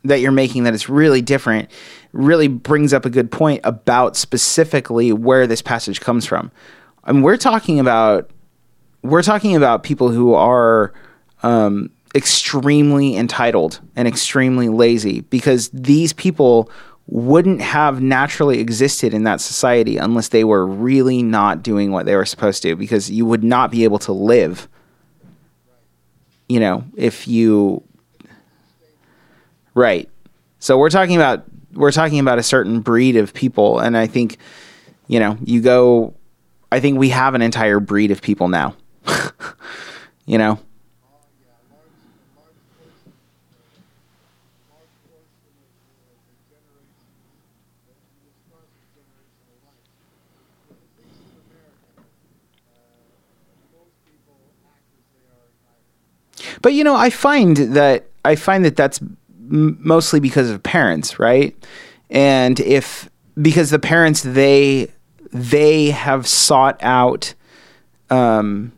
that 0.05 0.21
you're 0.21 0.33
making 0.33 0.65
that 0.65 0.75
is 0.75 0.89
really 0.89 1.23
different 1.23 1.71
really 2.13 2.49
brings 2.49 2.93
up 2.93 3.05
a 3.05 3.11
good 3.11 3.31
point 3.31 3.61
about 3.65 4.17
specifically 4.17 5.13
where 5.13 5.47
this 5.47 5.63
passage 5.63 6.01
comes 6.01 6.27
from. 6.27 6.51
I 7.05 7.13
mean, 7.13 7.23
we're 7.23 7.37
talking 7.37 7.79
about 7.79 8.31
we're 9.03 9.23
talking 9.23 9.57
about 9.57 9.83
people 9.83 10.11
who 10.11 10.35
are 10.35 10.93
um, 11.43 11.91
extremely 12.15 13.17
entitled 13.17 13.81
and 13.97 14.07
extremely 14.07 14.69
lazy 14.69 15.23
because 15.23 15.71
these 15.71 16.13
people 16.13 16.71
wouldn't 17.07 17.61
have 17.61 18.01
naturally 18.01 18.61
existed 18.61 19.15
in 19.15 19.25
that 19.25 19.41
society 19.41 19.97
unless 19.97 20.29
they 20.29 20.45
were 20.45 20.67
really 20.67 21.23
not 21.23 21.63
doing 21.63 21.91
what 21.91 22.07
they 22.07 22.15
were 22.15 22.27
supposed 22.27 22.63
to 22.63 22.77
because 22.77 23.11
you 23.11 23.25
would 23.27 23.43
not 23.43 23.71
be 23.71 23.83
able 23.85 23.99
to 23.99 24.13
live 24.13 24.69
you 26.49 26.61
know 26.61 26.85
if 26.97 27.27
you 27.27 27.83
right. 29.75 30.09
So 30.59 30.79
we're 30.79 30.91
talking 30.91 31.17
about 31.17 31.45
we're 31.73 31.93
talking 31.93 32.19
about 32.19 32.39
a 32.39 32.43
certain 32.43 32.81
breed 32.81 33.17
of 33.17 33.33
people 33.33 33.79
and 33.79 33.97
i 33.97 34.05
think 34.05 34.39
you 35.07 35.21
know 35.21 35.39
you 35.45 35.61
go 35.61 36.13
i 36.73 36.81
think 36.81 36.99
we 36.99 37.11
have 37.11 37.35
an 37.35 37.43
entire 37.43 37.81
breed 37.81 38.11
of 38.11 38.21
people 38.23 38.49
now. 38.49 38.75
You 40.27 40.39
know? 40.39 40.61
But 56.63 56.75
you 56.75 56.85
know, 56.85 56.95
I 56.95 57.11
find 57.11 57.57
that 57.57 58.07
I 58.25 58.37
find 58.37 58.65
that 58.65 58.77
that's 58.77 59.01
mostly 59.51 60.21
because 60.21 60.51
of 60.51 60.63
parents, 60.63 61.19
right? 61.19 61.57
And 62.09 62.59
if 62.61 63.11
because 63.41 63.71
the 63.71 63.79
parents 63.79 64.23
they 64.23 64.89
they 65.33 65.91
have 65.91 66.27
sought 66.27 66.77
out 66.83 67.35
um 68.11 68.73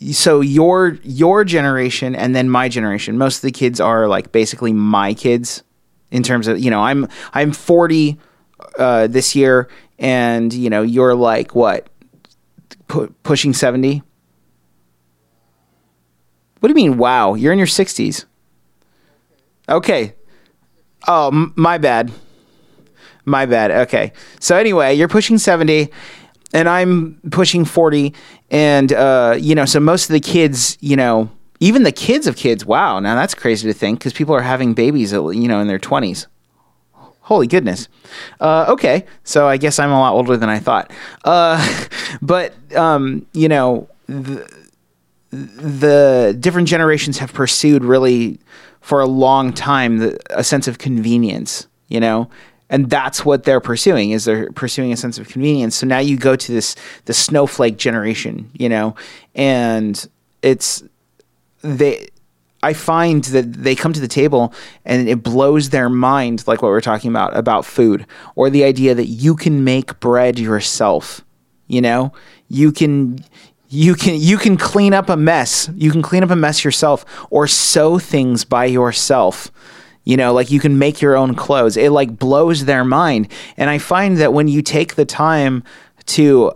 so 0.00 0.40
your 0.40 0.98
your 1.02 1.44
generation 1.44 2.14
and 2.14 2.34
then 2.34 2.48
my 2.48 2.68
generation. 2.68 3.18
Most 3.18 3.36
of 3.36 3.42
the 3.42 3.50
kids 3.50 3.80
are 3.80 4.06
like 4.06 4.30
basically 4.30 4.72
my 4.72 5.14
kids 5.14 5.62
in 6.10 6.22
terms 6.22 6.48
of 6.48 6.58
you 6.58 6.70
know 6.70 6.80
i'm 6.80 7.06
i'm 7.34 7.52
40 7.52 8.18
uh, 8.78 9.06
this 9.08 9.36
year 9.36 9.68
and 9.98 10.52
you 10.52 10.70
know 10.70 10.82
you're 10.82 11.14
like 11.14 11.54
what 11.54 11.88
pu- 12.86 13.14
pushing 13.22 13.52
70 13.52 14.02
what 16.60 16.68
do 16.68 16.70
you 16.70 16.74
mean 16.74 16.98
wow? 16.98 17.34
You're 17.34 17.52
in 17.52 17.58
your 17.58 17.68
60s 17.68 18.24
okay. 19.68 20.14
Oh 21.06 21.28
m- 21.28 21.52
my 21.56 21.78
bad. 21.78 22.12
My 23.24 23.46
bad. 23.46 23.70
Okay. 23.70 24.12
So 24.40 24.56
anyway 24.56 24.94
you're 24.94 25.08
pushing 25.08 25.38
70 25.38 25.88
and 26.52 26.68
I'm 26.68 27.20
pushing 27.30 27.64
40 27.64 28.14
and 28.50 28.92
uh, 28.92 29.36
you 29.38 29.54
know 29.54 29.64
so 29.64 29.80
most 29.80 30.08
of 30.08 30.12
the 30.12 30.20
kids 30.20 30.78
you 30.80 30.96
know 30.96 31.30
even 31.60 31.82
the 31.82 31.92
kids 31.92 32.26
of 32.26 32.36
kids 32.36 32.64
wow 32.64 32.98
now 33.00 33.14
that's 33.14 33.34
crazy 33.34 33.68
to 33.68 33.74
think 33.74 33.98
because 33.98 34.12
people 34.12 34.34
are 34.34 34.40
having 34.40 34.72
babies 34.72 35.12
you 35.12 35.48
know 35.48 35.60
in 35.60 35.66
their 35.66 35.78
20s 35.78 36.26
holy 37.28 37.46
goodness. 37.46 37.88
Uh, 38.40 38.64
okay. 38.70 39.04
So 39.22 39.46
I 39.46 39.58
guess 39.58 39.78
I'm 39.78 39.90
a 39.90 40.00
lot 40.00 40.14
older 40.14 40.38
than 40.38 40.48
I 40.48 40.58
thought. 40.58 40.90
Uh, 41.24 41.60
but 42.22 42.54
um, 42.74 43.26
you 43.34 43.48
know 43.48 43.86
the, 44.06 44.48
the 45.30 46.36
different 46.40 46.68
generations 46.68 47.18
have 47.18 47.34
pursued 47.34 47.84
really 47.84 48.40
for 48.88 49.00
a 49.00 49.06
long 49.06 49.52
time 49.52 49.98
the, 49.98 50.18
a 50.30 50.42
sense 50.42 50.66
of 50.66 50.78
convenience 50.78 51.66
you 51.88 52.00
know? 52.00 52.30
And 52.70 52.88
that's 52.88 53.22
what 53.22 53.44
they're 53.44 53.60
pursuing 53.60 54.12
is 54.12 54.24
they're 54.24 54.50
pursuing 54.52 54.92
a 54.92 54.96
sense 54.96 55.18
of 55.18 55.28
convenience. 55.28 55.76
So 55.76 55.86
now 55.86 55.98
you 55.98 56.16
go 56.16 56.36
to 56.36 56.52
this 56.52 56.74
the 57.04 57.12
snowflake 57.12 57.76
generation 57.76 58.50
you 58.54 58.68
know? 58.70 58.94
And 59.34 60.08
it's 60.40 60.82
they 61.60 62.08
i 62.62 62.72
find 62.72 63.24
that 63.24 63.52
they 63.52 63.74
come 63.74 63.92
to 63.92 64.00
the 64.00 64.08
table 64.08 64.54
and 64.86 65.06
it 65.06 65.22
blows 65.22 65.68
their 65.68 65.90
mind 65.90 66.46
like 66.46 66.62
what 66.62 66.68
we're 66.68 66.80
talking 66.80 67.10
about 67.10 67.36
about 67.36 67.66
food 67.66 68.06
or 68.36 68.48
the 68.48 68.64
idea 68.64 68.94
that 68.94 69.06
you 69.06 69.36
can 69.36 69.64
make 69.64 70.00
bread 70.00 70.38
yourself 70.38 71.20
you 71.66 71.82
know? 71.82 72.12
You 72.48 72.72
can 72.72 73.18
you 73.68 73.94
can 73.94 74.20
you 74.20 74.38
can 74.38 74.56
clean 74.56 74.94
up 74.94 75.08
a 75.08 75.16
mess. 75.16 75.70
You 75.74 75.90
can 75.90 76.02
clean 76.02 76.22
up 76.22 76.30
a 76.30 76.36
mess 76.36 76.64
yourself 76.64 77.04
or 77.30 77.46
sew 77.46 77.98
things 77.98 78.44
by 78.44 78.64
yourself. 78.64 79.50
You 80.04 80.16
know 80.16 80.32
like 80.32 80.50
you 80.50 80.60
can 80.60 80.78
make 80.78 81.02
your 81.02 81.16
own 81.16 81.34
clothes. 81.34 81.76
It 81.76 81.90
like 81.90 82.18
blows 82.18 82.64
their 82.64 82.84
mind. 82.84 83.30
And 83.56 83.68
i 83.68 83.78
find 83.78 84.16
that 84.18 84.32
when 84.32 84.48
you 84.48 84.62
take 84.62 84.94
the 84.94 85.04
time 85.04 85.62
to 86.06 86.52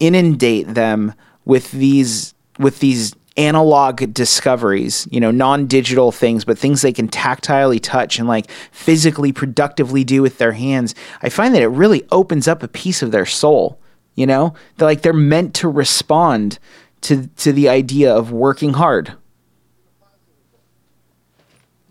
inundate 0.00 0.74
them 0.74 1.14
with 1.44 1.70
these 1.70 2.34
with 2.58 2.80
these 2.80 3.14
analog 3.38 4.14
discoveries 4.14 5.06
you 5.10 5.20
know 5.20 5.30
non-digital 5.30 6.10
things 6.10 6.42
but 6.44 6.58
things 6.58 6.80
they 6.80 6.92
can 6.92 7.06
tactilely 7.06 7.78
touch 7.80 8.18
and 8.18 8.26
like 8.26 8.50
physically 8.72 9.30
productively 9.30 10.04
do 10.04 10.22
with 10.22 10.38
their 10.38 10.52
hands 10.52 10.94
i 11.20 11.28
find 11.28 11.54
that 11.54 11.60
it 11.60 11.68
really 11.68 12.02
opens 12.10 12.48
up 12.48 12.62
a 12.62 12.68
piece 12.68 13.02
of 13.02 13.10
their 13.10 13.26
soul 13.26 13.78
you 14.16 14.26
know 14.26 14.54
they're 14.76 14.88
like 14.88 15.02
they're 15.02 15.12
meant 15.12 15.54
to 15.54 15.68
respond 15.68 16.58
to 17.02 17.28
to 17.36 17.52
the 17.52 17.68
idea 17.68 18.12
of 18.12 18.32
working 18.32 18.72
hard. 18.72 19.12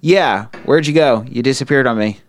Yeah 0.01 0.47
where'd 0.65 0.87
you 0.87 0.93
go? 0.93 1.23
You 1.29 1.41
disappeared 1.41 1.87
on 1.87 1.97
me. 1.97 2.19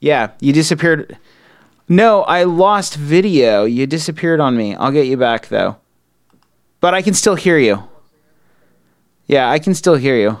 Yeah 0.00 0.32
you 0.40 0.52
disappeared. 0.52 1.16
No 1.88 2.24
i 2.24 2.42
lost 2.42 2.96
video. 2.96 3.64
You 3.64 3.86
disappeared 3.86 4.40
on 4.40 4.56
me. 4.56 4.74
I'll 4.74 4.92
get 4.92 5.06
you 5.06 5.16
back 5.16 5.48
though. 5.48 5.76
But 6.80 6.94
i 6.94 7.00
can 7.00 7.14
still 7.14 7.36
hear 7.36 7.58
you. 7.58 7.84
Yeah 9.26 9.48
i 9.48 9.60
can 9.60 9.74
still 9.74 9.94
hear 9.94 10.16
you 10.16 10.40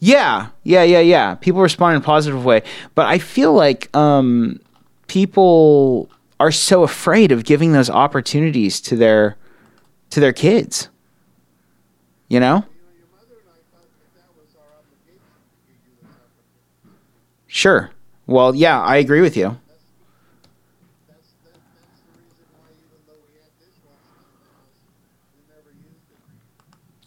Yeah, 0.00 0.48
yeah, 0.62 0.84
yeah, 0.84 1.00
yeah. 1.00 1.34
People 1.34 1.60
respond 1.60 1.96
in 1.96 2.02
a 2.02 2.04
positive 2.04 2.44
way, 2.44 2.62
but 2.94 3.06
I 3.06 3.18
feel 3.18 3.52
like 3.52 3.94
um, 3.96 4.60
people 5.08 6.08
are 6.38 6.52
so 6.52 6.84
afraid 6.84 7.32
of 7.32 7.44
giving 7.44 7.72
those 7.72 7.90
opportunities 7.90 8.80
to 8.82 8.96
their 8.96 9.36
to 10.10 10.20
their 10.20 10.32
kids. 10.32 10.88
You 12.28 12.40
know? 12.40 12.64
Sure. 17.46 17.90
Well, 18.26 18.54
yeah, 18.54 18.80
I 18.80 18.96
agree 18.96 19.20
with 19.20 19.36
you. 19.36 19.58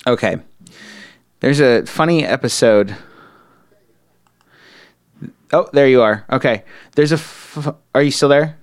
Okay. 0.08 0.38
There's 1.42 1.60
a 1.60 1.86
funny 1.88 2.24
episode. 2.24 2.96
Oh, 5.52 5.68
there 5.74 5.88
you 5.88 6.02
are. 6.02 6.24
Okay. 6.32 6.64
There's 6.96 7.12
a. 7.12 7.16
F- 7.16 7.76
are 7.94 8.04
you 8.04 8.12
still 8.12 8.30
there? 8.30 8.58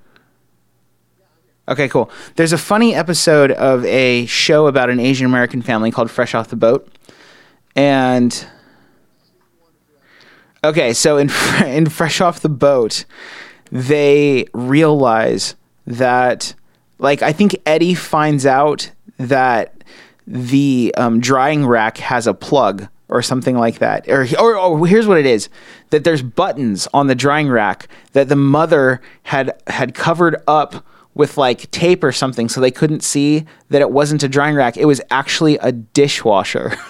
Okay, 1.66 1.88
cool. 1.88 2.10
There's 2.36 2.52
a 2.52 2.58
funny 2.58 2.94
episode 2.94 3.50
of 3.50 3.84
a 3.84 4.26
show 4.26 4.68
about 4.68 4.90
an 4.90 5.00
Asian 5.00 5.26
American 5.26 5.60
family 5.60 5.90
called 5.90 6.08
Fresh 6.08 6.34
Off 6.34 6.48
the 6.48 6.56
Boat. 6.56 6.88
And. 7.74 8.46
Okay, 10.62 10.92
so 10.92 11.18
in, 11.18 11.30
in 11.66 11.88
Fresh 11.88 12.20
Off 12.20 12.40
the 12.40 12.48
Boat, 12.48 13.04
they 13.72 14.46
realize 14.54 15.56
that. 15.86 16.54
Like, 17.00 17.22
I 17.22 17.32
think 17.32 17.56
Eddie 17.66 17.94
finds 17.94 18.44
out 18.46 18.90
that 19.18 19.77
the 20.28 20.94
um, 20.96 21.20
drying 21.20 21.66
rack 21.66 21.98
has 21.98 22.26
a 22.26 22.34
plug 22.34 22.88
or 23.08 23.22
something 23.22 23.56
like 23.56 23.78
that. 23.78 24.06
Or, 24.08 24.26
or, 24.38 24.56
or 24.56 24.86
here's 24.86 25.06
what 25.06 25.18
it 25.18 25.26
is: 25.26 25.48
that 25.90 26.04
there's 26.04 26.22
buttons 26.22 26.86
on 26.92 27.06
the 27.06 27.14
drying 27.14 27.48
rack 27.48 27.88
that 28.12 28.28
the 28.28 28.36
mother 28.36 29.00
had 29.24 29.60
had 29.66 29.94
covered 29.94 30.36
up 30.46 30.84
with 31.14 31.36
like 31.38 31.70
tape 31.70 32.04
or 32.04 32.12
something, 32.12 32.48
so 32.48 32.60
they 32.60 32.70
couldn't 32.70 33.02
see 33.02 33.46
that 33.70 33.80
it 33.80 33.90
wasn't 33.90 34.22
a 34.22 34.28
drying 34.28 34.54
rack. 34.54 34.76
It 34.76 34.84
was 34.84 35.00
actually 35.10 35.56
a 35.58 35.72
dishwasher. 35.72 36.74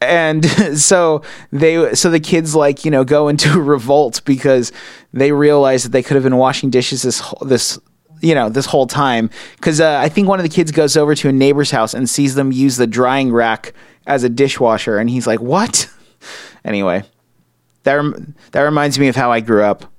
and 0.00 0.46
so 0.78 1.22
they 1.52 1.94
so 1.94 2.10
the 2.10 2.20
kids 2.20 2.54
like 2.54 2.84
you 2.84 2.90
know 2.90 3.04
go 3.04 3.28
into 3.28 3.60
revolt 3.60 4.22
because 4.24 4.72
they 5.12 5.32
realize 5.32 5.82
that 5.82 5.90
they 5.90 6.02
could 6.02 6.14
have 6.14 6.24
been 6.24 6.36
washing 6.36 6.70
dishes 6.70 7.02
this 7.02 7.22
this 7.42 7.78
you 8.24 8.34
know, 8.34 8.48
this 8.48 8.66
whole 8.66 8.86
time. 8.86 9.30
Because 9.56 9.80
uh, 9.80 9.98
I 9.98 10.08
think 10.08 10.28
one 10.28 10.38
of 10.38 10.42
the 10.42 10.48
kids 10.48 10.70
goes 10.72 10.96
over 10.96 11.14
to 11.14 11.28
a 11.28 11.32
neighbor's 11.32 11.70
house 11.70 11.94
and 11.94 12.08
sees 12.08 12.34
them 12.34 12.50
use 12.52 12.76
the 12.76 12.86
drying 12.86 13.32
rack 13.32 13.72
as 14.06 14.24
a 14.24 14.28
dishwasher, 14.28 14.98
and 14.98 15.10
he's 15.10 15.26
like, 15.26 15.40
"What?" 15.40 15.90
anyway, 16.64 17.04
that 17.84 17.94
rem- 17.94 18.34
that 18.52 18.62
reminds 18.62 18.98
me 18.98 19.08
of 19.08 19.16
how 19.16 19.30
I 19.30 19.40
grew 19.40 19.62
up. 19.62 19.90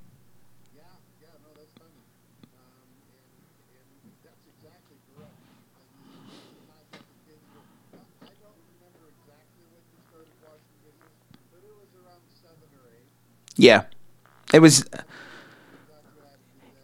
Yeah. 13.58 13.86
It 14.54 14.60
was 14.60 14.86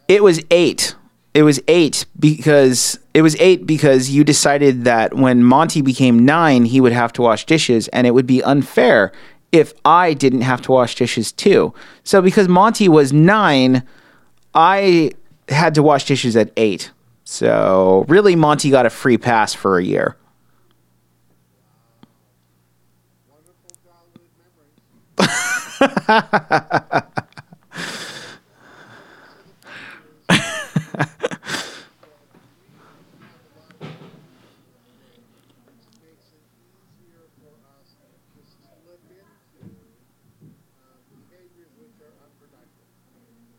it 0.08 0.22
was 0.22 0.40
8. 0.50 0.94
It 1.34 1.44
was 1.44 1.60
8 1.66 2.04
because 2.18 2.98
it 3.14 3.22
was 3.22 3.36
8 3.36 3.66
because 3.66 4.10
you 4.10 4.22
decided 4.22 4.84
that 4.84 5.14
when 5.14 5.42
Monty 5.42 5.80
became 5.80 6.24
9, 6.26 6.66
he 6.66 6.80
would 6.80 6.92
have 6.92 7.12
to 7.14 7.22
wash 7.22 7.46
dishes 7.46 7.88
and 7.88 8.06
it 8.06 8.10
would 8.10 8.26
be 8.26 8.42
unfair 8.42 9.12
if 9.50 9.72
I 9.84 10.12
didn't 10.12 10.42
have 10.42 10.60
to 10.62 10.72
wash 10.72 10.94
dishes 10.94 11.32
too. 11.32 11.72
So 12.04 12.20
because 12.20 12.48
Monty 12.48 12.88
was 12.88 13.12
9, 13.14 13.82
I 14.54 15.12
had 15.48 15.74
to 15.74 15.82
wash 15.82 16.04
dishes 16.04 16.36
at 16.36 16.52
8. 16.56 16.90
So 17.24 18.04
really 18.08 18.36
Monty 18.36 18.68
got 18.70 18.84
a 18.84 18.90
free 18.90 19.16
pass 19.16 19.54
for 19.54 19.78
a 19.78 19.84
year. 19.84 20.16
Wonderful 23.30 23.70
childhood 23.82 24.28
memories. 24.36 26.22
makes 36.02 36.28
it 36.30 36.44
easier 36.94 37.26
for 37.40 37.52
us 37.64 37.96
to 37.98 38.40
slip 38.44 39.02
into 39.08 39.72
uh, 40.78 41.00
behaviors 41.10 41.72
which 41.80 41.96
are 42.04 42.14
unproductive. 42.22 42.86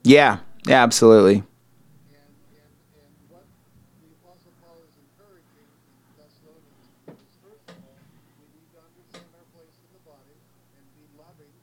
Yeah, 0.03 0.39
yeah, 0.67 0.83
absolutely. 0.83 1.35
And, 1.39 1.47
and, 1.47 2.71
and 2.99 3.13
what 3.31 3.47
the 4.03 4.11
Apostle 4.19 4.51
Paul 4.59 4.83
is 4.83 4.91
encouraging 4.99 5.63
in 5.63 6.11
Thessalonians 6.19 6.91
is 7.07 7.23
first 7.39 7.63
of 7.71 7.79
all, 7.87 7.95
we 8.35 8.51
need 8.51 8.67
to 8.75 8.79
understand 8.83 9.31
our 9.31 9.47
place 9.55 9.71
in 9.79 9.87
the 9.95 10.03
body 10.03 10.35
and 10.75 10.83
be 10.99 11.07
loving 11.15 11.55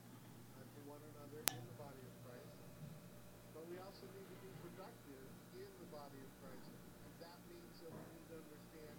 uh, 0.56 0.64
to 0.64 0.80
one 0.88 1.04
another 1.12 1.44
in 1.52 1.62
the 1.68 1.76
body 1.76 2.00
of 2.00 2.14
Christ. 2.24 2.56
But 3.52 3.68
we 3.68 3.76
also 3.84 4.08
need 4.16 4.24
to 4.24 4.38
be 4.40 4.50
productive 4.64 5.24
in 5.60 5.68
the 5.68 5.88
body 5.92 6.20
of 6.24 6.30
Christ. 6.40 6.64
And 6.64 7.12
that 7.20 7.38
means 7.44 7.76
that 7.84 7.92
we 7.92 8.04
need 8.08 8.24
to 8.24 8.36
understand 8.40 8.96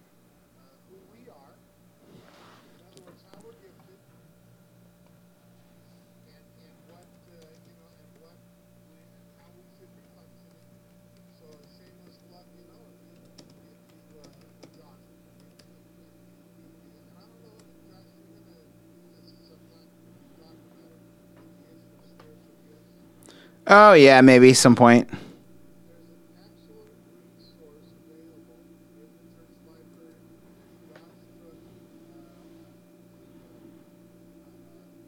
uh, 0.54 0.70
who 0.86 1.02
we 1.18 1.22
are. 1.34 1.56
In 1.58 2.78
other 2.94 3.02
words, 3.10 3.26
how 3.26 3.42
we're 3.42 3.58
gifted. 3.58 3.98
And, 6.30 6.46
and 6.62 6.76
what, 6.94 7.10
uh, 7.10 7.42
you 7.42 7.74
know, 7.82 7.90
and 7.90 8.12
what 8.22 8.38
we, 8.38 9.02
and 9.02 9.34
how 9.42 9.50
we 9.58 9.64
should 9.76 9.92
be 9.98 10.06
functioning. 10.14 10.62
So 11.40 11.46
a 11.52 11.66
shameless 11.68 12.18
plug, 12.30 12.46
you 12.56 12.66
know, 12.70 12.82
if 12.92 13.00
you, 13.02 13.18
if 13.26 14.04
you, 14.12 14.22
uh, 14.22 14.30
Josh, 14.78 15.06
if 15.10 15.22
you, 15.28 16.70
and 16.70 17.18
I 17.18 17.24
don't 17.26 17.42
know 17.42 17.56
if 17.58 17.68
Josh, 17.90 18.10
you're 18.16 18.30
gonna 18.46 18.62
do 18.62 19.06
this 19.18 19.30
sometime, 19.48 19.90
talk 20.38 20.56
about 20.56 20.92
it, 20.92 21.02
the 21.02 21.68
issue 21.74 21.98
of 21.98 22.08
spiritual 22.08 22.58
gifts. 22.70 22.92
Oh 23.74 23.94
yeah, 23.94 24.20
maybe 24.20 24.54
some 24.54 24.76
point. 24.76 25.08
There's 25.08 26.04
an 26.12 26.20
excellent 26.44 26.92
resource 27.24 27.88
available 28.04 28.68
in 29.00 29.08
the 29.08 29.24
church 29.32 29.48
library. 29.64 30.28
Josh 30.92 31.24
took 31.40 31.56
uh, 31.72 32.52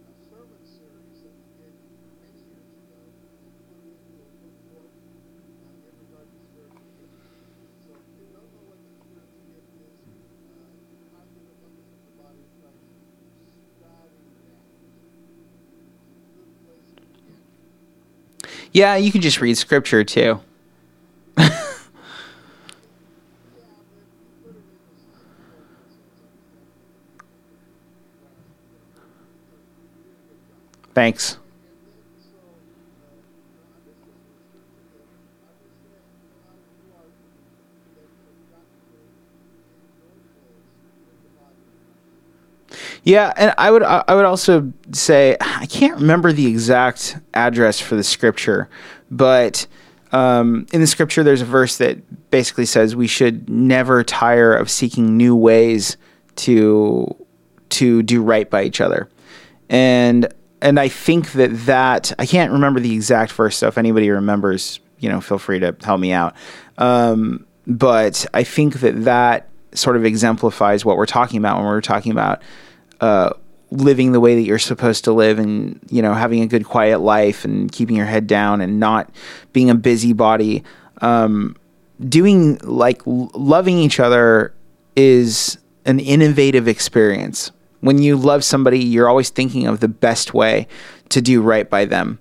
a 0.07 0.15
sermon 0.23 0.63
series 0.63 1.27
that 1.27 1.35
we 1.35 1.59
did 1.59 1.75
many 2.23 2.39
years 2.55 2.71
ago 2.87 3.03
and 3.03 3.51
put 3.67 3.83
it 3.83 3.99
into 3.99 4.15
a 4.15 4.31
book 4.31 4.55
form 4.71 4.95
uh, 4.95 5.83
in 5.83 5.99
regard 6.07 6.31
to 6.31 6.39
spiritual 6.47 6.87
gifts. 7.03 7.35
So 7.83 7.99
if 7.99 8.15
you 8.15 8.31
don't 8.31 8.47
know 8.47 8.63
what 8.63 8.79
the 8.79 8.95
spiritual 8.95 9.43
gift 9.59 9.75
is, 9.75 9.99
uh, 10.55 10.71
how 11.11 11.27
you're 11.35 11.51
to 11.51 11.55
function 11.59 11.83
in 11.99 11.99
the 11.99 12.15
body 12.15 12.39
of 12.39 12.51
Christ, 12.63 12.79
study 13.75 14.23
that. 14.39 14.63
It's 14.63 16.31
a 16.31 16.31
good 16.31 16.47
place 16.63 16.87
to 16.95 17.03
begin. 17.11 17.43
Yeah, 18.73 18.95
you 18.95 19.11
can 19.11 19.21
just 19.21 19.39
read 19.39 19.55
scripture 19.55 20.03
too. 20.03 20.39
Thanks. 30.95 31.37
Yeah, 43.03 43.33
and 43.35 43.53
I 43.57 43.69
would 43.69 43.83
I 43.83 44.15
would 44.15 44.25
also 44.25 44.71
say 44.93 45.35
I 45.41 45.65
can't 45.65 45.99
remember 45.99 46.31
the 46.31 46.47
exact 46.47 47.17
address 47.33 47.79
for 47.79 47.95
the 47.95 48.03
scripture, 48.03 48.69
but 49.11 49.67
um, 50.13 50.67
in 50.71 50.79
the 50.79 50.87
scripture 50.87 51.21
there's 51.21 51.41
a 51.41 51.45
verse 51.45 51.77
that 51.77 52.31
basically 52.31 52.65
says 52.65 52.95
we 52.95 53.07
should 53.07 53.49
never 53.49 54.03
tire 54.03 54.53
of 54.53 54.69
seeking 54.69 55.17
new 55.17 55.35
ways 55.35 55.97
to 56.37 57.13
to 57.69 58.03
do 58.03 58.21
right 58.21 58.49
by 58.49 58.63
each 58.63 58.79
other, 58.79 59.09
and 59.69 60.33
and 60.61 60.79
I 60.79 60.87
think 60.87 61.33
that 61.33 61.49
that 61.65 62.13
I 62.17 62.25
can't 62.25 62.53
remember 62.53 62.79
the 62.79 62.93
exact 62.93 63.33
verse. 63.33 63.57
So 63.57 63.67
if 63.67 63.77
anybody 63.77 64.09
remembers, 64.11 64.79
you 64.99 65.09
know, 65.09 65.19
feel 65.19 65.39
free 65.39 65.59
to 65.59 65.75
help 65.83 65.99
me 65.99 66.13
out. 66.13 66.35
Um, 66.77 67.45
but 67.67 68.25
I 68.33 68.43
think 68.43 68.79
that 68.79 69.03
that 69.03 69.49
sort 69.73 69.97
of 69.97 70.05
exemplifies 70.05 70.85
what 70.85 70.95
we're 70.95 71.05
talking 71.05 71.37
about 71.37 71.57
when 71.57 71.65
we're 71.65 71.81
talking 71.81 72.13
about 72.13 72.41
uh, 73.03 73.33
living 73.71 74.11
the 74.11 74.19
way 74.19 74.35
that 74.35 74.43
you're 74.43 74.59
supposed 74.59 75.03
to 75.03 75.11
live 75.11 75.39
and 75.39 75.79
you 75.89 76.01
know 76.01 76.13
having 76.13 76.41
a 76.41 76.47
good 76.47 76.65
quiet 76.65 76.99
life 76.99 77.43
and 77.43 77.71
keeping 77.71 77.95
your 77.95 78.05
head 78.05 78.27
down 78.27 78.61
and 78.61 78.79
not 78.79 79.09
being 79.51 79.69
a 79.69 79.75
busybody 79.75 80.63
um, 81.01 81.55
doing 82.07 82.57
like 82.63 83.01
loving 83.05 83.77
each 83.77 83.99
other 83.99 84.53
is 84.95 85.57
an 85.85 85.99
innovative 85.99 86.67
experience. 86.67 87.51
When 87.81 88.01
you 88.01 88.15
love 88.15 88.43
somebody 88.43 88.79
you're 88.79 89.09
always 89.09 89.29
thinking 89.29 89.67
of 89.67 89.79
the 89.81 89.89
best 89.89 90.33
way 90.33 90.67
to 91.09 91.21
do 91.21 91.41
right 91.41 91.69
by 91.69 91.85
them. 91.85 92.19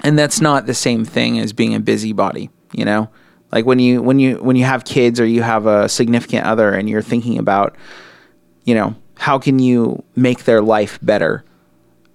And 0.00 0.18
that's 0.18 0.40
not 0.40 0.66
the 0.66 0.74
same 0.74 1.04
thing 1.04 1.38
as 1.38 1.52
being 1.52 1.74
a 1.74 1.80
busybody 1.80 2.50
you 2.72 2.84
know? 2.84 3.10
Like 3.52 3.66
when 3.66 3.78
you 3.78 4.02
when 4.02 4.18
you 4.18 4.36
when 4.36 4.56
you 4.56 4.64
have 4.64 4.84
kids 4.84 5.20
or 5.20 5.26
you 5.26 5.42
have 5.42 5.66
a 5.66 5.88
significant 5.88 6.46
other 6.46 6.72
and 6.72 6.88
you're 6.88 7.02
thinking 7.02 7.38
about 7.38 7.76
you 8.64 8.74
know 8.74 8.94
how 9.18 9.38
can 9.38 9.58
you 9.58 10.02
make 10.16 10.44
their 10.44 10.62
life 10.62 10.98
better? 11.02 11.44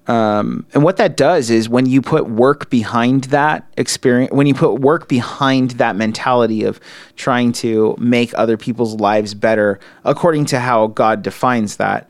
Um, 0.07 0.65
and 0.73 0.83
what 0.83 0.97
that 0.97 1.17
does 1.17 1.49
is 1.49 1.67
when 1.67 1.85
you 1.85 2.01
put 2.01 2.29
work 2.29 2.69
behind 2.69 3.25
that 3.25 3.67
experience 3.75 4.31
when 4.31 4.47
you 4.47 4.53
put 4.53 4.75
work 4.75 5.09
behind 5.09 5.71
that 5.71 5.97
mentality 5.97 6.63
of 6.63 6.79
trying 7.17 7.51
to 7.53 7.93
make 7.99 8.31
other 8.35 8.55
people's 8.55 8.95
lives 8.95 9.33
better 9.33 9.81
according 10.05 10.45
to 10.45 10.61
how 10.61 10.87
god 10.87 11.23
defines 11.23 11.75
that 11.75 12.09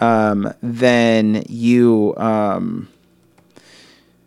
um, 0.00 0.52
then 0.62 1.44
you 1.46 2.14
um, 2.16 2.88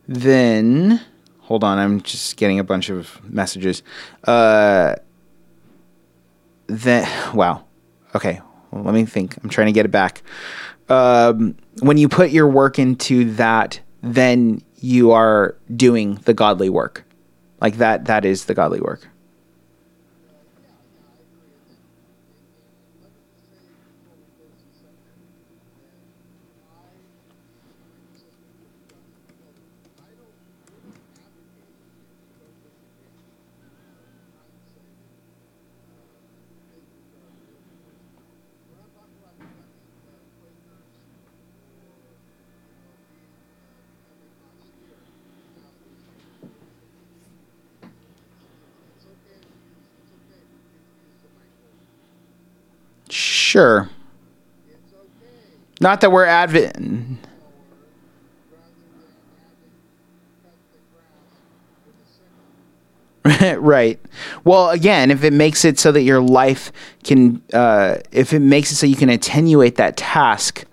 then 0.07 1.01
hold 1.39 1.63
on 1.63 1.79
i'm 1.79 1.99
just 2.01 2.37
getting 2.37 2.59
a 2.59 2.63
bunch 2.63 2.89
of 2.89 3.19
messages. 3.27 3.81
Uh, 4.23 4.93
then 6.67 7.07
wow. 7.35 7.63
Okay 8.13 8.39
let 8.71 8.93
me 8.93 9.05
think. 9.05 9.37
I'm 9.43 9.49
trying 9.49 9.67
to 9.67 9.73
get 9.73 9.85
it 9.85 9.91
back. 9.91 10.21
Um, 10.89 11.55
when 11.79 11.97
you 11.97 12.07
put 12.07 12.31
your 12.31 12.47
work 12.47 12.79
into 12.79 13.33
that 13.33 13.81
then 14.01 14.61
you 14.79 15.11
are 15.11 15.57
doing 15.75 16.15
the 16.25 16.33
godly 16.33 16.69
work. 16.69 17.03
Like 17.59 17.77
that 17.77 18.05
that 18.05 18.25
is 18.25 18.45
the 18.45 18.53
godly 18.53 18.79
work 18.79 19.07
sure 53.57 53.89
not 55.81 56.01
that 56.01 56.11
we're 56.11 56.25
advent 56.25 57.19
right. 63.57 63.99
Well, 64.43 64.69
again, 64.69 65.11
if 65.11 65.23
it 65.23 65.33
makes 65.33 65.65
it 65.65 65.79
so 65.79 65.91
that 65.91 66.03
your 66.03 66.21
life 66.21 66.71
can, 67.03 67.41
uh, 67.53 67.97
if 68.11 68.31
it 68.31 68.39
makes 68.39 68.71
it 68.71 68.75
so 68.75 68.85
you 68.85 68.95
can 68.95 69.09
attenuate 69.09 69.75
that 69.75 69.97
task 69.97 70.65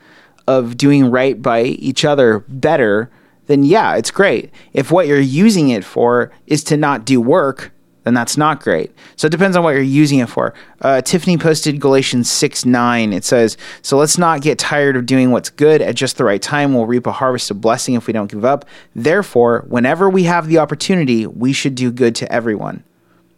of 0.47 0.76
doing 0.76 1.11
right 1.11 1.41
by 1.41 1.62
each 1.62 2.05
other 2.05 2.45
better, 2.49 3.11
then 3.47 3.64
yeah, 3.64 3.97
it's 3.97 4.11
great. 4.11 4.53
If 4.72 4.93
what 4.93 5.07
you're 5.07 5.18
using 5.18 5.70
it 5.70 5.85
for 5.85 6.30
is 6.47 6.62
to 6.64 6.76
not 6.76 7.05
do 7.05 7.20
work, 7.20 7.74
then 8.05 8.15
that's 8.15 8.37
not 8.37 8.63
great. 8.63 8.93
So 9.17 9.27
it 9.27 9.31
depends 9.31 9.57
on 9.57 9.65
what 9.65 9.71
you're 9.71 9.83
using 9.83 10.21
it 10.21 10.29
for. 10.29 10.55
Uh, 10.81 11.01
Tiffany 11.01 11.37
posted 11.37 11.81
Galatians 11.81 12.31
6 12.31 12.65
9. 12.65 13.13
It 13.13 13.25
says, 13.25 13.57
So 13.83 13.97
let's 13.97 14.19
not 14.19 14.43
get 14.43 14.59
tired 14.59 14.97
of 14.97 15.07
doing 15.07 15.31
what's 15.31 15.51
good 15.51 15.83
at 15.83 15.97
just 15.97 16.17
the 16.17 16.25
right 16.25 16.41
time. 16.41 16.75
We'll 16.75 16.87
reap 16.87 17.07
a 17.07 17.13
harvest 17.13 17.51
of 17.51 17.61
blessing 17.61 17.95
if 17.95 18.07
we 18.07 18.13
don't 18.13 18.31
give 18.31 18.45
up. 18.45 18.67
Therefore, 18.95 19.65
whenever 19.69 20.09
we 20.09 20.25
have 20.25 20.47
the 20.47 20.59
opportunity, 20.59 21.27
we 21.27 21.53
should 21.53 21.75
do 21.75 21.91
good 21.91 22.15
to 22.17 22.33
everyone 22.33 22.85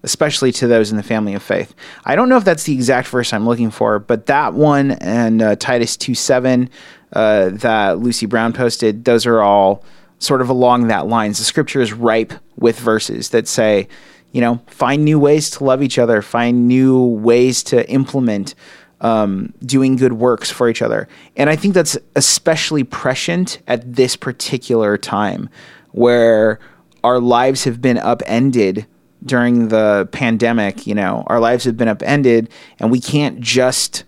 especially 0.03 0.53
to 0.53 0.69
those 0.69 0.93
in 0.93 0.97
the 0.97 1.03
family 1.03 1.35
of 1.35 1.43
faith. 1.43 1.75
I 2.05 2.14
don't 2.14 2.29
know 2.29 2.37
if 2.37 2.45
that's 2.45 2.62
the 2.62 2.73
exact 2.73 3.09
verse 3.09 3.33
I'm 3.33 3.45
looking 3.45 3.73
for, 3.73 3.99
but 3.99 4.27
that 4.27 4.55
one 4.55 4.93
and 4.93 5.43
uh, 5.43 5.57
Titus 5.57 5.97
2 5.97 6.14
7 6.14 6.71
uh, 7.12 7.51
that 7.51 7.99
Lucy 7.99 8.27
Brown 8.27 8.53
posted, 8.53 9.05
those 9.05 9.27
are 9.27 9.43
all 9.43 9.83
sort 10.19 10.41
of 10.41 10.49
along 10.49 10.87
that 10.89 11.07
lines. 11.07 11.39
The 11.39 11.45
scripture 11.45 11.81
is 11.81 11.93
ripe 11.93 12.33
with 12.57 12.79
verses 12.79 13.31
that 13.31 13.49
say, 13.49 13.89
you 14.37 14.43
know, 14.43 14.61
find 14.66 15.03
new 15.03 15.18
ways 15.18 15.49
to 15.49 15.64
love 15.64 15.82
each 15.82 15.99
other, 15.99 16.20
find 16.20 16.68
new 16.68 17.03
ways 17.03 17.62
to 17.62 17.89
implement 17.91 18.55
um, 19.01 19.55
doing 19.64 19.97
good 19.97 20.12
works 20.12 20.51
for 20.51 20.68
each 20.68 20.82
other. 20.82 21.09
And 21.39 21.49
I 21.49 21.57
think 21.57 21.72
that's 21.72 21.97
especially 22.16 22.84
prescient 22.84 23.62
at 23.66 23.95
this 23.95 24.14
particular 24.14 24.99
time 24.99 25.49
where 25.93 26.61
our 27.03 27.18
lives 27.18 27.64
have 27.64 27.80
been 27.80 27.97
upended 27.97 28.87
during 29.24 29.68
the 29.68 30.07
pandemic. 30.12 30.87
You 30.87 30.97
know, 30.97 31.24
our 31.28 31.41
lives 31.41 31.64
have 31.64 31.78
been 31.78 31.89
upended, 31.89 32.51
and 32.78 32.91
we 32.91 33.01
can't 33.01 33.41
just 33.41 34.05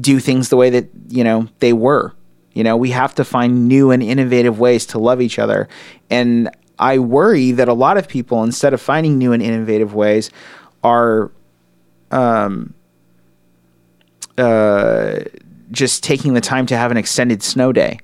do 0.00 0.20
things 0.20 0.48
the 0.48 0.56
way 0.56 0.70
that, 0.70 0.88
you 1.10 1.22
know, 1.22 1.48
they 1.58 1.74
were. 1.74 2.14
You 2.54 2.64
know, 2.64 2.78
we 2.78 2.92
have 2.92 3.14
to 3.16 3.26
find 3.26 3.68
new 3.68 3.90
and 3.90 4.02
innovative 4.02 4.58
ways 4.58 4.86
to 4.86 4.98
love 4.98 5.20
each 5.20 5.38
other. 5.38 5.68
And 6.08 6.48
I 6.78 6.98
worry 6.98 7.52
that 7.52 7.68
a 7.68 7.72
lot 7.72 7.96
of 7.96 8.08
people, 8.08 8.42
instead 8.42 8.72
of 8.72 8.80
finding 8.80 9.18
new 9.18 9.32
and 9.32 9.42
innovative 9.42 9.94
ways, 9.94 10.30
are 10.84 11.30
um, 12.10 12.74
uh, 14.36 15.20
just 15.70 16.02
taking 16.02 16.34
the 16.34 16.40
time 16.40 16.66
to 16.66 16.76
have 16.76 16.90
an 16.90 16.96
extended 16.96 17.42
snow 17.42 17.72
day. 17.72 17.98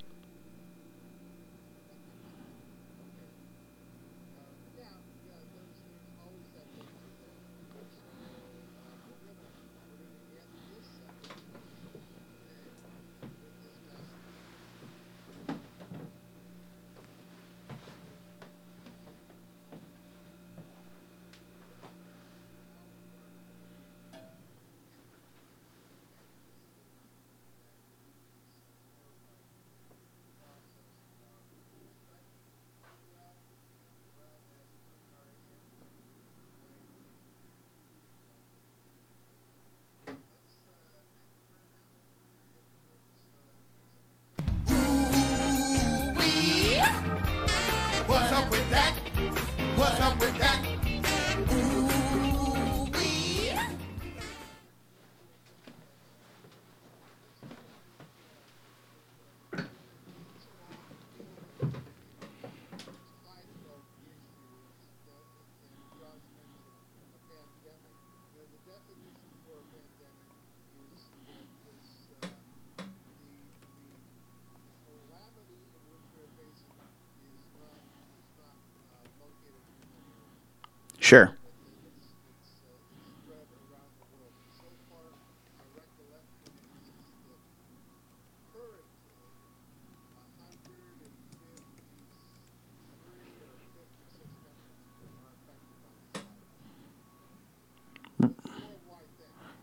Sure. 81.14 81.30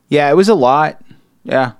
Yeah, 0.08 0.30
it 0.30 0.38
was 0.38 0.48
a 0.48 0.56
lot. 0.56 1.02
Yeah. 1.44 1.74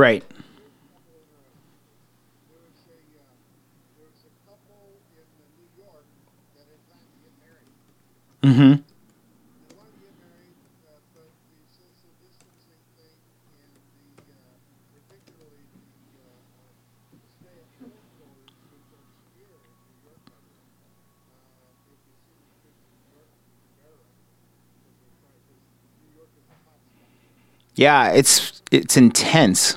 Right. 0.00 0.24
Mm-hmm. 8.42 8.80
Yeah, 27.74 28.12
it's 28.12 28.62
it's 28.70 28.96
intense. 28.96 29.76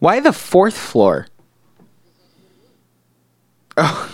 Why 0.00 0.18
the 0.20 0.32
fourth 0.32 0.76
floor? 0.76 1.26
Oh, 3.76 4.10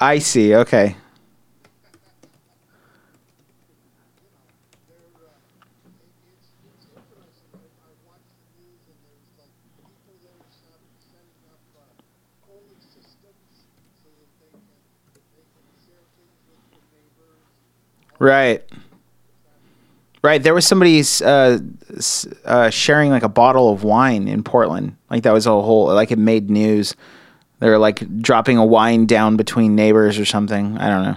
I 0.00 0.18
see. 0.18 0.54
Okay. 0.54 0.96
Right. 18.18 18.62
Right. 20.22 20.42
There 20.42 20.52
was 20.52 20.66
somebody 20.66 21.02
uh, 21.24 21.58
uh, 22.44 22.68
sharing 22.70 23.10
like 23.10 23.22
a 23.22 23.28
bottle 23.28 23.72
of 23.72 23.84
wine 23.84 24.28
in 24.28 24.42
Portland. 24.44 24.96
Like 25.08 25.22
that 25.22 25.32
was 25.32 25.46
a 25.46 25.50
whole 25.50 25.86
like 25.86 26.10
it 26.10 26.18
made 26.18 26.50
news. 26.50 26.94
They 27.58 27.68
were 27.70 27.78
like 27.78 28.20
dropping 28.20 28.58
a 28.58 28.64
wine 28.64 29.06
down 29.06 29.36
between 29.36 29.74
neighbors 29.74 30.18
or 30.18 30.26
something. 30.26 30.76
I 30.76 30.88
don't 30.88 31.04
know. 31.04 31.16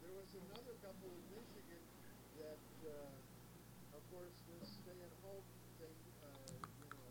There 0.00 0.12
was 0.12 0.28
another 0.36 0.76
couple 0.84 1.08
in 1.08 1.24
Michigan 1.32 1.82
that, 2.36 2.60
uh, 2.84 3.96
of 3.96 4.02
course, 4.12 4.36
this 4.60 4.68
stay-at-home 4.84 5.44
thing, 5.80 5.96
uh, 6.20 6.28
you 6.52 6.88
know, 6.92 7.08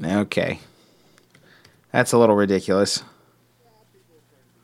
thing. 0.00 0.16
Okay. 0.20 0.60
That's 1.92 2.12
a 2.12 2.18
little 2.18 2.36
ridiculous. 2.36 3.02
Yeah, 3.58 3.70
people 3.92 4.16
are 4.16 4.20
trying 4.30 4.42
to 4.42 4.54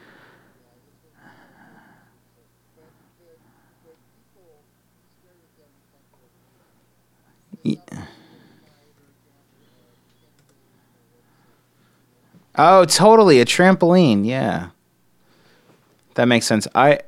But, 2.74 2.84
but, 3.24 3.38
but 3.84 3.94
people 4.16 4.62
stared 5.14 5.38
at 5.38 5.56
them 5.56 5.70
and 5.94 6.10
thought 6.10 6.26
they 6.34 6.42
were 6.42 6.58
crazy. 7.62 7.76
Ye- 7.76 7.76
Fight 7.76 8.88
or 8.98 9.14
jump, 9.22 9.46
trampoline 9.46 9.86
or 9.86 9.94
what's 9.94 10.10
it, 10.18 10.34
you 11.14 11.22
know, 11.22 12.80
Oh, 12.80 12.84
totally. 12.84 13.40
A 13.40 13.44
trampoline. 13.44 14.26
Yeah. 14.26 14.70
That 16.14 16.26
makes 16.26 16.46
sense. 16.46 16.66
I 16.74 17.00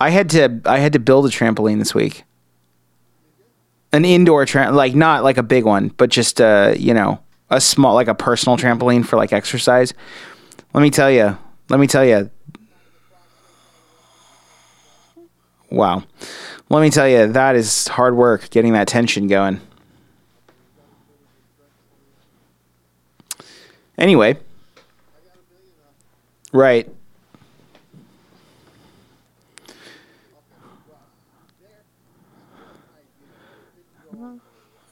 I 0.00 0.10
had 0.10 0.30
to 0.30 0.60
I 0.64 0.78
had 0.78 0.92
to 0.92 0.98
build 1.00 1.26
a 1.26 1.28
trampoline 1.30 1.78
this 1.80 1.94
week. 1.94 2.22
An 3.96 4.04
indoor 4.04 4.44
tram 4.44 4.74
like 4.74 4.94
not 4.94 5.24
like 5.24 5.38
a 5.38 5.42
big 5.42 5.64
one, 5.64 5.88
but 5.96 6.10
just 6.10 6.38
uh, 6.38 6.74
you 6.76 6.92
know, 6.92 7.18
a 7.48 7.62
small 7.62 7.94
like 7.94 8.08
a 8.08 8.14
personal 8.14 8.58
trampoline 8.58 9.06
for 9.06 9.16
like 9.16 9.32
exercise. 9.32 9.94
Let 10.74 10.82
me 10.82 10.90
tell 10.90 11.10
you. 11.10 11.38
Let 11.70 11.80
me 11.80 11.86
tell 11.86 12.04
you. 12.04 12.30
Wow. 15.70 16.04
Let 16.68 16.82
me 16.82 16.90
tell 16.90 17.08
you 17.08 17.32
that 17.32 17.56
is 17.56 17.88
hard 17.88 18.16
work 18.16 18.50
getting 18.50 18.74
that 18.74 18.86
tension 18.86 19.28
going. 19.28 19.62
Anyway, 23.96 24.36
right. 26.52 26.86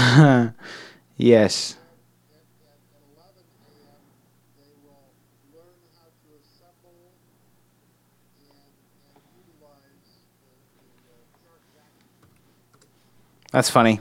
the 1.18 1.34
That's 13.52 13.68
funny. 13.68 14.00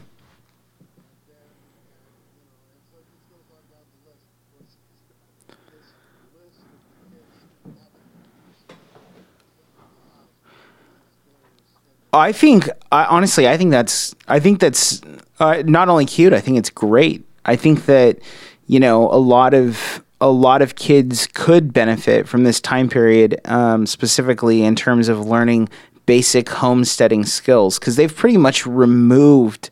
I 12.14 12.32
think 12.32 12.70
I, 12.92 13.06
honestly, 13.06 13.48
I 13.48 13.58
think 13.58 13.72
that's 13.72 14.16
I 14.28 14.40
think 14.40 14.60
that's 14.60 15.02
uh, 15.40 15.64
not 15.66 15.90
only 15.90 16.06
cute. 16.06 16.34
I 16.34 16.40
think 16.40 16.58
it's 16.58 16.70
great. 16.70 17.26
I 17.46 17.56
think 17.56 17.86
that 17.86 18.20
you 18.68 18.80
know 18.80 19.12
a 19.12 19.18
lot 19.18 19.54
of 19.54 20.04
a 20.22 20.30
lot 20.30 20.62
of 20.62 20.76
kids 20.76 21.28
could 21.28 21.72
benefit 21.72 22.28
from 22.28 22.44
this 22.44 22.60
time 22.60 22.90
period, 22.90 23.40
um, 23.46 23.86
specifically 23.86 24.64
in 24.64 24.76
terms 24.76 25.08
of 25.08 25.26
learning 25.26 25.70
basic 26.06 26.50
homesteading 26.50 27.26
skills, 27.26 27.80
because 27.80 27.96
they've 27.96 28.16
pretty 28.16 28.38
much 28.38 28.66
removed 28.66 29.70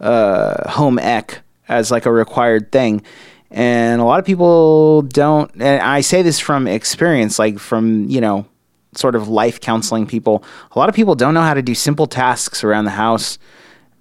uh, 0.00 0.70
home 0.70 0.98
ec 0.98 1.40
as 1.68 1.90
like 1.90 2.06
a 2.06 2.12
required 2.12 2.70
thing. 2.70 3.02
And 3.50 4.00
a 4.00 4.04
lot 4.04 4.20
of 4.20 4.24
people 4.24 5.02
don't, 5.02 5.50
and 5.54 5.82
I 5.82 6.02
say 6.02 6.22
this 6.22 6.38
from 6.38 6.68
experience, 6.68 7.38
like 7.38 7.58
from, 7.58 8.08
you 8.08 8.20
know, 8.20 8.46
sort 8.94 9.16
of 9.16 9.28
life 9.28 9.60
counseling 9.60 10.06
people. 10.06 10.44
A 10.72 10.78
lot 10.78 10.88
of 10.88 10.94
people 10.94 11.14
don't 11.16 11.34
know 11.34 11.42
how 11.42 11.54
to 11.54 11.62
do 11.62 11.74
simple 11.74 12.06
tasks 12.06 12.62
around 12.62 12.84
the 12.84 12.92
house 12.92 13.38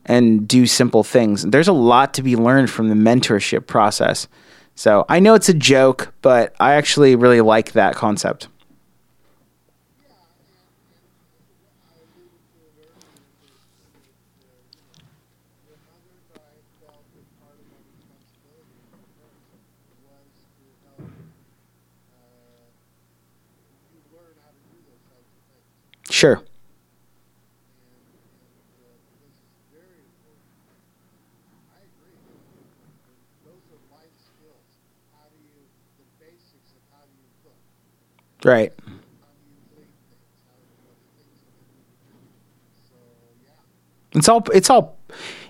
and 0.10 0.48
do 0.48 0.66
simple 0.66 1.04
things. 1.04 1.44
There's 1.44 1.68
a 1.68 1.74
lot 1.74 2.16
to 2.16 2.24
be 2.24 2.36
learned 2.36 2.72
from 2.72 2.90
the 2.90 2.96
mentorship 2.96 3.68
process. 3.68 4.28
So 4.74 5.06
I 5.08 5.20
know 5.20 5.36
it's 5.36 5.50
a 5.50 5.54
joke, 5.54 6.14
but 6.24 6.56
I 6.60 6.74
actually 6.74 7.16
really 7.16 7.42
like 7.42 7.74
that 7.74 7.96
concept. 7.96 8.48
Sure. 26.10 26.42
Right. 38.50 38.74
It's 44.14 44.28
all 44.28 44.44
it's 44.52 44.72
all 44.72 44.98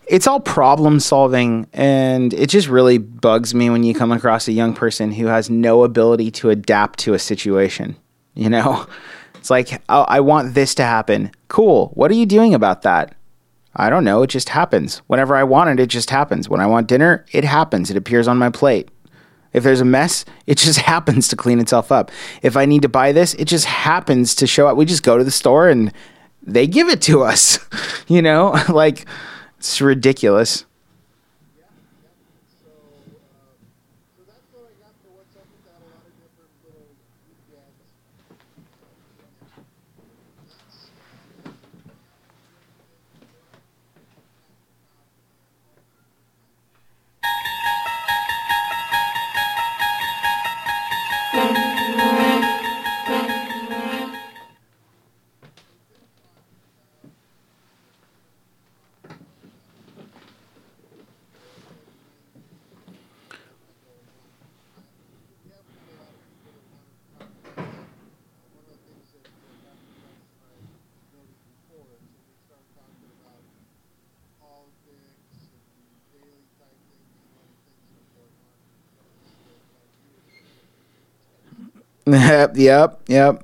it's 0.06 0.28
all 0.28 0.42
problem 0.42 1.00
solving 1.00 1.68
and 1.72 2.34
it 2.34 2.50
just 2.50 2.68
really 2.68 2.98
bugs 2.98 3.56
me 3.56 3.70
when 3.70 3.84
you 3.84 3.94
come 3.94 4.12
across 4.12 4.50
a 4.50 4.52
young 4.52 4.74
person 4.74 5.14
who 5.14 5.28
has 5.28 5.50
no 5.50 5.86
ability 5.86 6.30
to 6.32 6.50
adapt 6.50 7.00
to 7.00 7.14
a 7.14 7.20
situation, 7.20 7.96
you 8.34 8.50
know? 8.50 8.86
It's 9.36 9.50
like 9.50 9.82
oh, 9.88 10.02
I 10.02 10.20
want 10.20 10.54
this 10.54 10.76
to 10.76 10.84
happen. 10.84 11.32
Cool. 11.48 11.92
What 11.94 12.12
are 12.12 12.16
you 12.16 12.26
doing 12.26 12.54
about 12.54 12.82
that? 12.82 13.16
I 13.78 13.90
don't 13.90 14.04
know. 14.04 14.24
It 14.24 14.28
just 14.28 14.50
happens. 14.50 14.98
Whenever 15.08 15.38
I 15.38 15.44
want 15.44 15.70
it, 15.70 15.82
it 15.82 15.88
just 15.88 16.10
happens. 16.10 16.50
When 16.50 16.60
I 16.60 16.66
want 16.66 16.88
dinner, 16.88 17.24
it 17.32 17.46
happens. 17.46 17.90
It 17.90 17.96
appears 17.96 18.28
on 18.28 18.38
my 18.38 18.50
plate. 18.50 18.90
If 19.54 19.64
there's 19.64 19.82
a 19.82 19.86
mess, 19.86 20.26
it 20.46 20.58
just 20.58 20.80
happens 20.92 21.28
to 21.30 21.36
clean 21.36 21.60
itself 21.60 21.92
up. 21.92 22.12
If 22.42 22.58
I 22.58 22.66
need 22.66 22.82
to 22.84 22.90
buy 22.90 23.12
this, 23.12 23.34
it 23.36 23.46
just 23.46 23.66
happens 23.66 24.36
to 24.36 24.48
show 24.48 24.68
up. 24.68 24.78
We 24.78 24.86
just 24.86 25.04
go 25.04 25.18
to 25.18 25.24
the 25.24 25.32
store 25.32 25.70
and 25.70 25.92
they 26.42 26.68
give 26.68 26.90
it 26.90 27.02
to 27.04 27.24
us. 27.24 27.60
you 28.08 28.22
know, 28.22 28.56
like 28.70 29.06
it's 29.58 29.82
ridiculous. 29.82 30.66
Yep, 82.12 82.58
yep, 82.58 83.02
yep. 83.08 83.44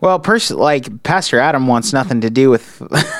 Well, 0.00 0.20
pers- 0.20 0.50
like 0.50 1.02
Pastor 1.02 1.40
Adam 1.40 1.66
wants 1.66 1.92
nothing 1.92 2.20
to 2.20 2.30
do 2.30 2.50
with 2.50 2.82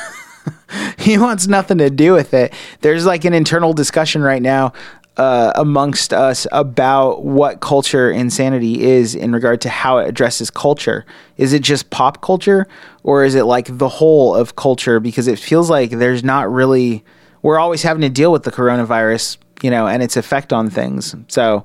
he 1.09 1.19
wants 1.19 1.47
nothing 1.47 1.79
to 1.79 1.91
do 1.91 2.13
with 2.13 2.35
it. 2.35 2.53
There's 2.81 3.07
like 3.07 3.25
an 3.25 3.33
internal 3.33 3.73
discussion 3.73 4.23
right 4.23 4.43
now 4.43 4.73
uh, 5.17 5.53
amongst 5.57 6.13
us 6.13 6.47
about 6.53 7.25
what 7.25 7.61
culture 7.61 8.11
insanity 8.11 8.83
is 8.83 9.15
in 9.15 9.33
regard 9.33 9.61
to 9.63 9.69
how 9.69 9.99
it 9.99 10.09
addresses 10.09 10.51
culture. 10.51 11.05
Is 11.37 11.53
it 11.53 11.63
just 11.63 11.91
pop 11.91 12.23
culture 12.23 12.69
or 13.03 13.25
is 13.25 13.35
it 13.35 13.45
like 13.45 13.79
the 13.79 13.89
whole 13.89 14.35
of 14.35 14.55
culture? 14.55 15.01
Because 15.01 15.27
it 15.27 15.39
feels 15.39 15.69
like 15.69 15.91
there's 15.91 16.23
not 16.23 16.51
really, 16.51 17.05
we're 17.43 17.59
always 17.59 17.83
having 17.83 18.03
to 18.03 18.09
deal 18.09 18.31
with 18.31 18.45
the 18.45 18.53
coronavirus, 18.53 19.39
you 19.63 19.71
know, 19.71 19.89
and 19.89 20.03
its 20.03 20.17
effect 20.17 20.53
on 20.53 20.71
things. 20.71 21.17
So, 21.27 21.65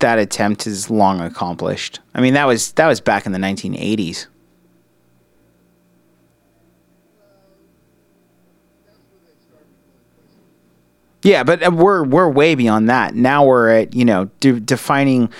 that 0.00 0.18
attempt 0.18 0.66
is 0.66 0.90
long 0.90 1.20
accomplished. 1.20 2.00
I 2.14 2.20
mean, 2.20 2.34
that 2.34 2.46
was 2.46 2.72
that 2.72 2.86
was 2.86 3.00
back 3.00 3.26
in 3.26 3.32
the 3.32 3.38
1980s. 3.38 4.26
Yeah, 11.22 11.42
but 11.42 11.62
uh, 11.62 11.70
we're 11.70 12.04
we're 12.04 12.28
way 12.28 12.54
beyond 12.54 12.88
that. 12.88 13.14
Now 13.14 13.44
we're 13.44 13.68
at 13.68 13.94
you 13.94 14.04
know 14.04 14.26
de- 14.40 14.60
defining 14.60 15.30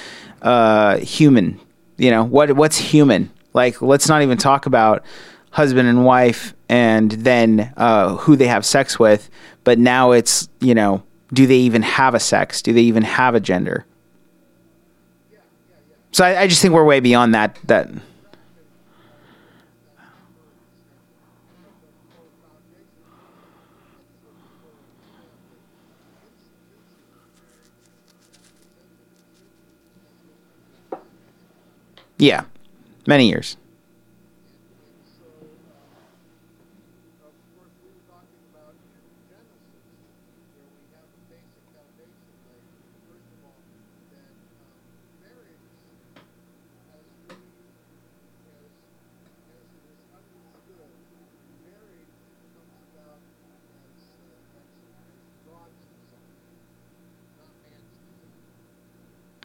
uh, 0.43 0.99
human. 0.99 1.59
You 1.97 2.11
know 2.11 2.25
what 2.25 2.53
what's 2.53 2.77
human? 2.77 3.31
Like 3.53 3.81
let's 3.81 4.09
not 4.09 4.23
even 4.23 4.39
talk 4.39 4.67
about 4.67 5.05
husband 5.51 5.89
and 5.89 6.05
wife 6.05 6.55
and 6.69 7.11
then 7.11 7.73
uh, 7.77 8.17
who 8.17 8.37
they 8.37 8.47
have 8.47 8.65
sex 8.65 8.99
with. 8.99 9.31
But 9.65 9.79
now 9.79 10.13
it's 10.13 10.49
you 10.61 10.75
know 10.75 11.03
do 11.33 11.47
they 11.47 11.57
even 11.57 11.83
have 11.83 12.15
a 12.15 12.21
sex? 12.21 12.61
Do 12.61 12.73
they 12.73 12.83
even 12.83 13.03
have 13.03 13.35
a 13.35 13.41
gender? 13.41 13.87
So 16.13 16.25
I, 16.25 16.43
I 16.43 16.47
just 16.47 16.61
think 16.61 16.75
we're 16.75 16.85
way 16.85 17.01
beyond 17.01 17.35
that. 17.35 17.59
That. 17.65 17.89
Yeah, 32.19 32.45
many 33.07 33.29
years. 33.31 33.57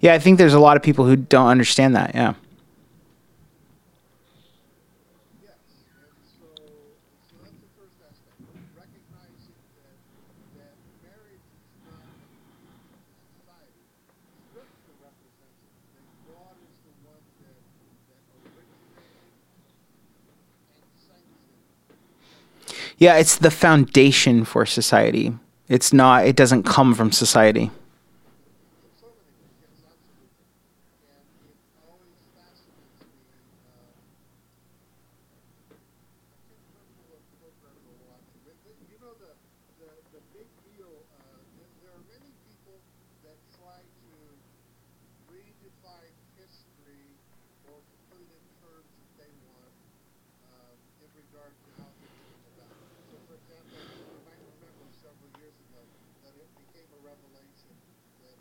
Yeah, 0.00 0.14
I 0.14 0.18
think 0.18 0.38
there's 0.38 0.54
a 0.54 0.60
lot 0.60 0.76
of 0.76 0.82
people 0.82 1.06
who 1.06 1.16
don't 1.16 1.48
understand 1.48 1.96
that. 1.96 2.14
Yeah. 2.14 2.34
Yeah, 23.00 23.16
it's 23.16 23.36
the 23.36 23.52
foundation 23.52 24.44
for 24.44 24.66
society. 24.66 25.32
It's 25.68 25.92
not, 25.92 26.26
it 26.26 26.34
doesn't 26.34 26.64
come 26.64 26.94
from 26.94 27.12
society. 27.12 27.70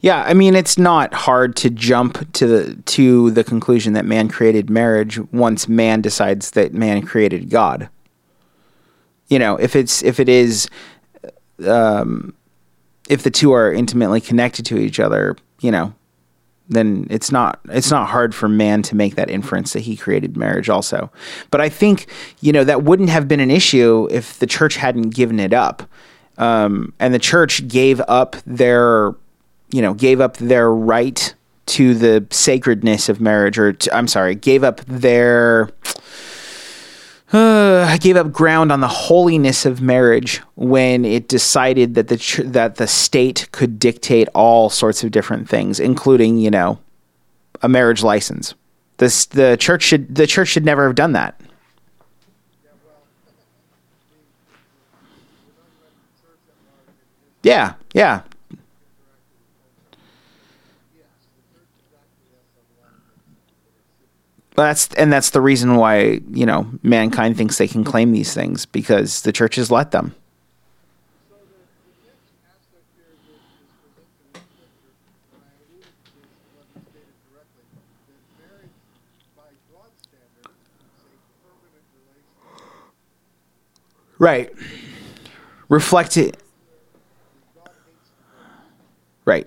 Yeah, 0.00 0.22
I 0.22 0.34
mean 0.34 0.54
it's 0.54 0.78
not 0.78 1.12
hard 1.12 1.56
to 1.56 1.70
jump 1.70 2.32
to 2.34 2.46
the 2.46 2.74
to 2.74 3.30
the 3.32 3.42
conclusion 3.42 3.94
that 3.94 4.04
man 4.04 4.28
created 4.28 4.70
marriage 4.70 5.18
once 5.32 5.68
man 5.68 6.00
decides 6.00 6.52
that 6.52 6.72
man 6.72 7.04
created 7.04 7.50
God. 7.50 7.88
You 9.28 9.38
know, 9.38 9.56
if 9.56 9.74
it's 9.74 10.02
if 10.02 10.20
it 10.20 10.28
is 10.28 10.68
um 11.66 12.34
if 13.08 13.22
the 13.22 13.30
two 13.30 13.52
are 13.52 13.72
intimately 13.72 14.20
connected 14.20 14.64
to 14.66 14.78
each 14.78 15.00
other, 15.00 15.36
you 15.60 15.70
know, 15.70 15.94
then 16.68 17.06
it's 17.10 17.32
not 17.32 17.58
it's 17.68 17.90
not 17.90 18.08
hard 18.08 18.34
for 18.34 18.48
man 18.48 18.82
to 18.82 18.94
make 18.94 19.16
that 19.16 19.30
inference 19.30 19.72
that 19.72 19.80
he 19.80 19.96
created 19.96 20.36
marriage 20.36 20.68
also. 20.68 21.10
But 21.50 21.60
I 21.60 21.68
think, 21.68 22.06
you 22.40 22.52
know, 22.52 22.62
that 22.62 22.84
wouldn't 22.84 23.10
have 23.10 23.26
been 23.26 23.40
an 23.40 23.50
issue 23.50 24.06
if 24.12 24.38
the 24.38 24.46
church 24.46 24.76
hadn't 24.76 25.10
given 25.10 25.40
it 25.40 25.52
up. 25.52 25.88
Um, 26.36 26.92
and 27.00 27.12
the 27.12 27.18
church 27.18 27.66
gave 27.66 28.00
up 28.06 28.36
their 28.46 29.14
you 29.70 29.82
know, 29.82 29.94
gave 29.94 30.20
up 30.20 30.36
their 30.38 30.70
right 30.70 31.34
to 31.66 31.94
the 31.94 32.26
sacredness 32.30 33.08
of 33.08 33.20
marriage, 33.20 33.58
or 33.58 33.74
to, 33.74 33.94
I'm 33.94 34.08
sorry, 34.08 34.34
gave 34.34 34.64
up 34.64 34.80
their 34.86 35.70
uh, 37.32 37.96
gave 37.98 38.16
up 38.16 38.32
ground 38.32 38.72
on 38.72 38.80
the 38.80 38.88
holiness 38.88 39.66
of 39.66 39.82
marriage 39.82 40.38
when 40.54 41.04
it 41.04 41.28
decided 41.28 41.94
that 41.94 42.08
the 42.08 42.16
tr- 42.16 42.42
that 42.42 42.76
the 42.76 42.86
state 42.86 43.48
could 43.52 43.78
dictate 43.78 44.28
all 44.34 44.70
sorts 44.70 45.04
of 45.04 45.10
different 45.10 45.48
things, 45.48 45.78
including 45.78 46.38
you 46.38 46.50
know 46.50 46.78
a 47.60 47.68
marriage 47.68 48.02
license. 48.02 48.54
This 48.96 49.26
the 49.26 49.56
church 49.58 49.82
should 49.82 50.14
the 50.14 50.26
church 50.26 50.48
should 50.48 50.64
never 50.64 50.86
have 50.86 50.94
done 50.94 51.12
that. 51.12 51.38
Yeah, 57.42 57.74
yeah, 57.94 58.22
that's 64.62 64.92
and 64.94 65.12
that's 65.12 65.30
the 65.30 65.40
reason 65.40 65.76
why 65.76 66.20
you 66.30 66.46
know 66.46 66.68
mankind 66.82 67.36
thinks 67.36 67.58
they 67.58 67.68
can 67.68 67.84
claim 67.84 68.12
these 68.12 68.34
things 68.34 68.66
because 68.66 69.22
the 69.22 69.32
church 69.32 69.56
has 69.56 69.70
let 69.70 69.90
them. 69.90 70.14
Right. 84.18 84.52
Reflect 85.68 86.16
it. 86.16 86.36
Right. 89.24 89.46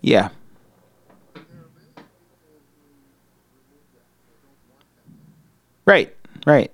Yeah. 0.00 0.30
Right, 5.86 6.14
right. 6.46 6.70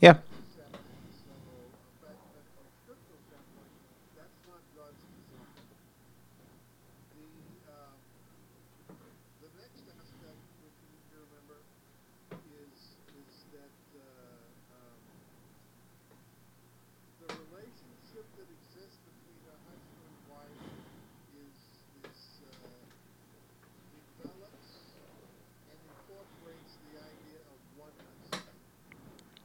Yeah. 0.00 0.18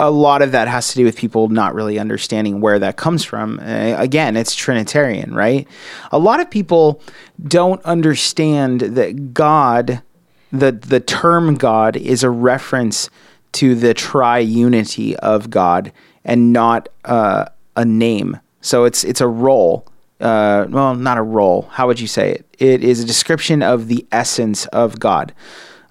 a 0.00 0.10
lot 0.10 0.42
of 0.42 0.52
that 0.52 0.68
has 0.68 0.88
to 0.88 0.96
do 0.96 1.04
with 1.04 1.16
people 1.16 1.48
not 1.48 1.74
really 1.74 1.98
understanding 1.98 2.60
where 2.60 2.78
that 2.78 2.96
comes 2.96 3.24
from. 3.24 3.60
Uh, 3.60 3.94
again, 3.96 4.36
it's 4.36 4.54
Trinitarian, 4.54 5.34
right? 5.34 5.68
A 6.10 6.18
lot 6.18 6.40
of 6.40 6.50
people 6.50 7.00
don't 7.46 7.82
understand 7.84 8.80
that 8.80 9.32
God, 9.32 10.02
the 10.50 10.72
the 10.72 11.00
term 11.00 11.54
God, 11.54 11.96
is 11.96 12.22
a 12.22 12.30
reference 12.30 13.08
to 13.52 13.74
the 13.74 13.94
triunity 13.94 15.14
of 15.14 15.48
God 15.48 15.92
and 16.24 16.52
not 16.52 16.88
uh, 17.04 17.46
a 17.76 17.84
name. 17.84 18.40
So 18.60 18.84
it's 18.84 19.04
it's 19.04 19.20
a 19.20 19.28
role. 19.28 19.86
Uh, 20.20 20.66
well, 20.70 20.94
not 20.94 21.18
a 21.18 21.22
role. 21.22 21.68
How 21.70 21.86
would 21.86 22.00
you 22.00 22.06
say 22.06 22.32
it? 22.32 22.56
It 22.58 22.84
is 22.84 23.00
a 23.00 23.04
description 23.04 23.62
of 23.62 23.88
the 23.88 24.06
essence 24.10 24.66
of 24.66 24.98
God. 24.98 25.34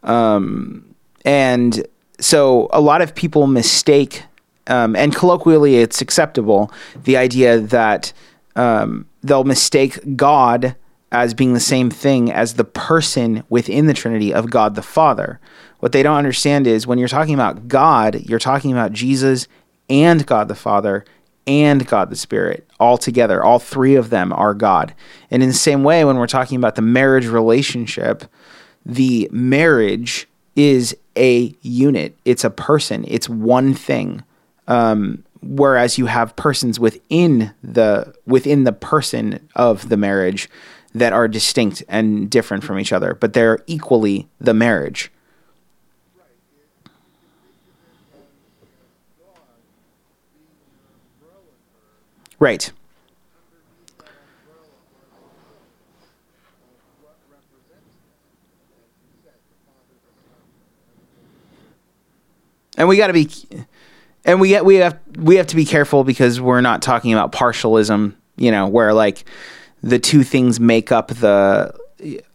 Um, 0.01 0.95
and 1.23 1.85
so 2.19 2.67
a 2.71 2.81
lot 2.81 3.01
of 3.01 3.15
people 3.15 3.47
mistake, 3.47 4.23
um, 4.67 4.95
and 4.95 5.15
colloquially 5.15 5.77
it's 5.77 6.01
acceptable, 6.01 6.71
the 7.03 7.17
idea 7.17 7.59
that 7.59 8.13
um, 8.55 9.05
they'll 9.21 9.43
mistake 9.43 9.99
God 10.15 10.75
as 11.11 11.33
being 11.33 11.53
the 11.53 11.59
same 11.59 11.89
thing 11.89 12.31
as 12.31 12.55
the 12.55 12.63
person 12.63 13.43
within 13.49 13.85
the 13.85 13.93
Trinity 13.93 14.33
of 14.33 14.49
God 14.49 14.75
the 14.75 14.81
Father. 14.81 15.39
What 15.79 15.91
they 15.91 16.01
don't 16.01 16.17
understand 16.17 16.65
is 16.65 16.87
when 16.87 16.97
you're 16.97 17.07
talking 17.07 17.35
about 17.35 17.67
God, 17.67 18.21
you're 18.21 18.39
talking 18.39 18.71
about 18.71 18.93
Jesus 18.93 19.47
and 19.89 20.25
God 20.25 20.47
the 20.47 20.55
Father 20.55 21.05
and 21.45 21.85
God 21.85 22.09
the 22.09 22.15
Spirit 22.15 22.67
all 22.79 22.97
together. 22.97 23.43
All 23.43 23.59
three 23.59 23.95
of 23.95 24.09
them 24.09 24.33
are 24.33 24.53
God. 24.53 24.93
And 25.29 25.43
in 25.43 25.49
the 25.49 25.55
same 25.55 25.83
way, 25.83 26.03
when 26.05 26.17
we're 26.17 26.27
talking 26.27 26.57
about 26.57 26.75
the 26.75 26.81
marriage 26.81 27.27
relationship, 27.27 28.23
the 28.85 29.29
marriage 29.31 30.27
is 30.55 30.95
a 31.17 31.53
unit, 31.61 32.17
it's 32.25 32.43
a 32.43 32.49
person, 32.49 33.05
it's 33.07 33.29
one 33.29 33.73
thing. 33.73 34.23
Um, 34.67 35.23
whereas 35.41 35.97
you 35.97 36.05
have 36.05 36.35
persons 36.35 36.79
within 36.79 37.53
the 37.63 38.13
within 38.25 38.63
the 38.63 38.71
person 38.71 39.47
of 39.55 39.89
the 39.89 39.97
marriage 39.97 40.49
that 40.95 41.11
are 41.11 41.27
distinct 41.27 41.83
and 41.89 42.29
different 42.29 42.63
from 42.63 42.79
each 42.79 42.93
other, 42.93 43.15
but 43.15 43.33
they're 43.33 43.59
equally 43.67 44.27
the 44.39 44.53
marriage. 44.53 45.11
Right. 52.39 52.71
And 62.77 62.87
we 62.87 62.97
got 62.97 63.07
to 63.07 63.13
be 63.13 63.29
and 64.25 64.39
we 64.39 64.49
get 64.49 64.65
we 64.65 64.75
have 64.75 64.99
we 65.17 65.35
have 65.35 65.47
to 65.47 65.55
be 65.55 65.65
careful 65.65 66.03
because 66.03 66.39
we're 66.41 66.61
not 66.61 66.81
talking 66.81 67.13
about 67.13 67.31
partialism 67.31 68.15
you 68.37 68.51
know 68.51 68.67
where 68.67 68.93
like 68.93 69.25
the 69.81 69.99
two 69.99 70.23
things 70.23 70.59
make 70.59 70.91
up 70.91 71.09
the 71.09 71.73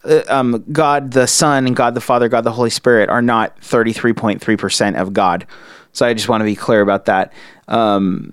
uh, 0.05 0.23
um, 0.29 0.65
God 0.73 1.13
the 1.13 1.27
Son 1.27 1.67
and 1.67 1.77
God 1.77 1.95
the 1.95 2.01
Father, 2.01 2.29
God 2.29 2.45
the 2.45 2.53
Holy 2.53 2.71
Spirit 2.71 3.09
are 3.09 3.23
not 3.23 3.61
33.3% 3.61 5.01
of 5.01 5.13
God. 5.13 5.47
So 5.93 6.07
I 6.07 6.15
just 6.15 6.29
want 6.29 6.41
to 6.41 6.45
be 6.45 6.57
clear 6.57 6.81
about 6.81 7.07
that. 7.07 7.33
Um, 7.67 8.33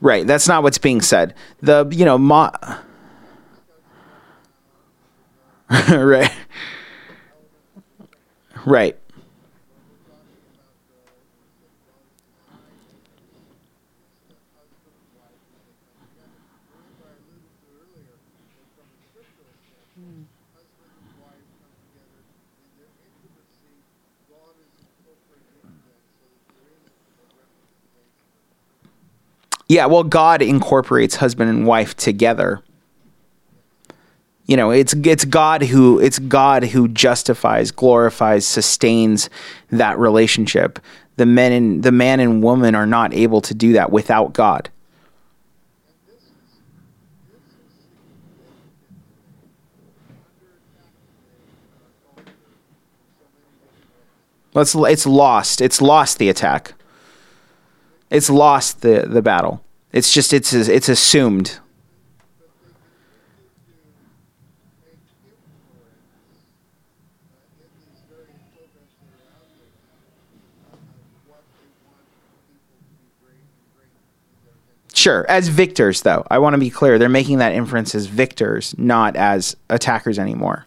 right. 0.00 0.26
That's 0.26 0.46
not 0.46 0.62
what's 0.62 0.78
being 0.78 1.00
said. 1.00 1.34
The, 1.60 1.88
you 1.90 2.04
know, 2.04 2.18
mo- 2.18 2.52
right. 5.88 6.32
Right. 8.64 8.96
Remember 16.08 17.04
I 17.06 17.14
alluded 17.18 17.50
to 17.50 17.66
earlier 17.74 18.14
that 18.14 18.66
from 18.76 18.86
a 18.88 18.98
scriptural 19.10 19.50
standpoint, 19.66 20.28
husband 20.54 20.90
and 20.94 21.10
wife 21.18 21.44
come 21.58 21.74
together 21.90 22.20
in 22.22 22.78
their 22.78 22.92
intimacy. 23.02 23.74
God 24.30 24.54
is 24.62 24.72
incorporated 24.78 25.58
into 25.58 25.78
them 25.84 26.02
so 26.18 26.24
that 26.28 26.44
there 26.54 26.70
is 26.78 26.84
a 26.88 27.26
representation. 27.34 28.28
Yeah, 29.68 29.84
well, 29.84 30.02
God 30.02 30.40
incorporates 30.40 31.16
husband 31.16 31.50
and 31.50 31.66
wife 31.66 31.94
together. 31.94 32.62
You 34.46 34.56
know, 34.56 34.70
it's 34.70 34.94
it's 34.94 35.26
God 35.26 35.62
who 35.62 36.00
it's 36.00 36.18
God 36.18 36.64
who 36.64 36.88
justifies, 36.88 37.70
glorifies, 37.70 38.46
sustains 38.46 39.28
that 39.70 39.98
relationship. 39.98 40.78
The 41.16 41.26
men 41.26 41.52
and 41.52 41.82
the 41.82 41.92
man 41.92 42.18
and 42.18 42.42
woman 42.42 42.74
are 42.74 42.86
not 42.86 43.12
able 43.12 43.42
to 43.42 43.52
do 43.52 43.74
that 43.74 43.92
without 43.92 44.32
God. 44.32 44.70
It's 54.56 54.74
it's 54.74 55.06
lost. 55.06 55.60
It's 55.60 55.82
lost 55.82 56.18
the 56.18 56.30
attack. 56.30 56.72
It's 58.10 58.30
lost 58.30 58.80
the 58.82 59.06
the 59.06 59.22
battle. 59.22 59.62
It's 59.92 60.12
just 60.12 60.32
it's 60.32 60.52
it's 60.52 60.88
assumed. 60.88 61.58
Sure, 74.94 75.24
as 75.28 75.46
victors 75.46 76.02
though. 76.02 76.26
I 76.28 76.38
want 76.40 76.54
to 76.54 76.58
be 76.58 76.70
clear. 76.70 76.98
They're 76.98 77.08
making 77.08 77.38
that 77.38 77.52
inference 77.52 77.94
as 77.94 78.06
victors, 78.06 78.74
not 78.76 79.14
as 79.14 79.56
attackers 79.70 80.18
anymore. 80.18 80.66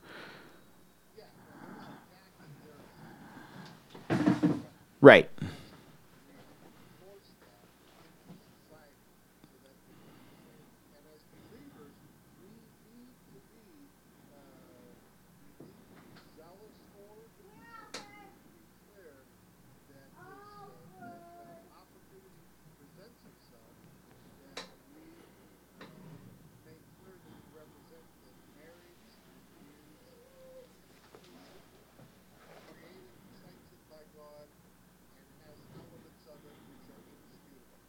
Right. 5.01 5.29
And 5.39 5.49
as 11.11 11.21
believers, 11.33 11.95
we 12.39 12.47
need 12.53 13.09
to 13.25 13.49
be, 13.65 13.89
uh, 14.31 14.37
we 14.77 14.93
need 14.93 15.49
to 15.49 15.65
be 15.65 16.21
zealous 16.37 16.77
for 16.93 17.25
it. 17.25 17.33
We 17.41 17.49
need 17.49 17.89
to 17.91 18.05
be 18.05 18.61
clear 18.85 19.25
that 19.89 20.05
this, 20.21 20.53
uh, 20.61 20.69
that 21.01 21.17
when 21.41 21.49
an 21.49 21.65
opportunity 21.73 22.45
presents 22.77 23.25
itself, 23.25 23.73
that 24.53 24.61
we 24.93 25.01
uh, 25.81 25.89
make 26.69 26.77
clear 27.01 27.17
that 27.17 27.33
we 27.33 27.49
represent 27.57 28.05
that 28.05 28.37
marriage 28.53 29.01
is 29.01 29.17
created, 29.57 30.69
sanctioned 33.41 33.85
by 33.89 34.03
God, 34.13 34.45
and 35.17 35.25
has 35.49 35.57
elements 35.73 36.25
of 36.29 36.37
it 36.45 36.53
which 36.69 36.85
are 36.93 37.01
indisputable. 37.01 37.81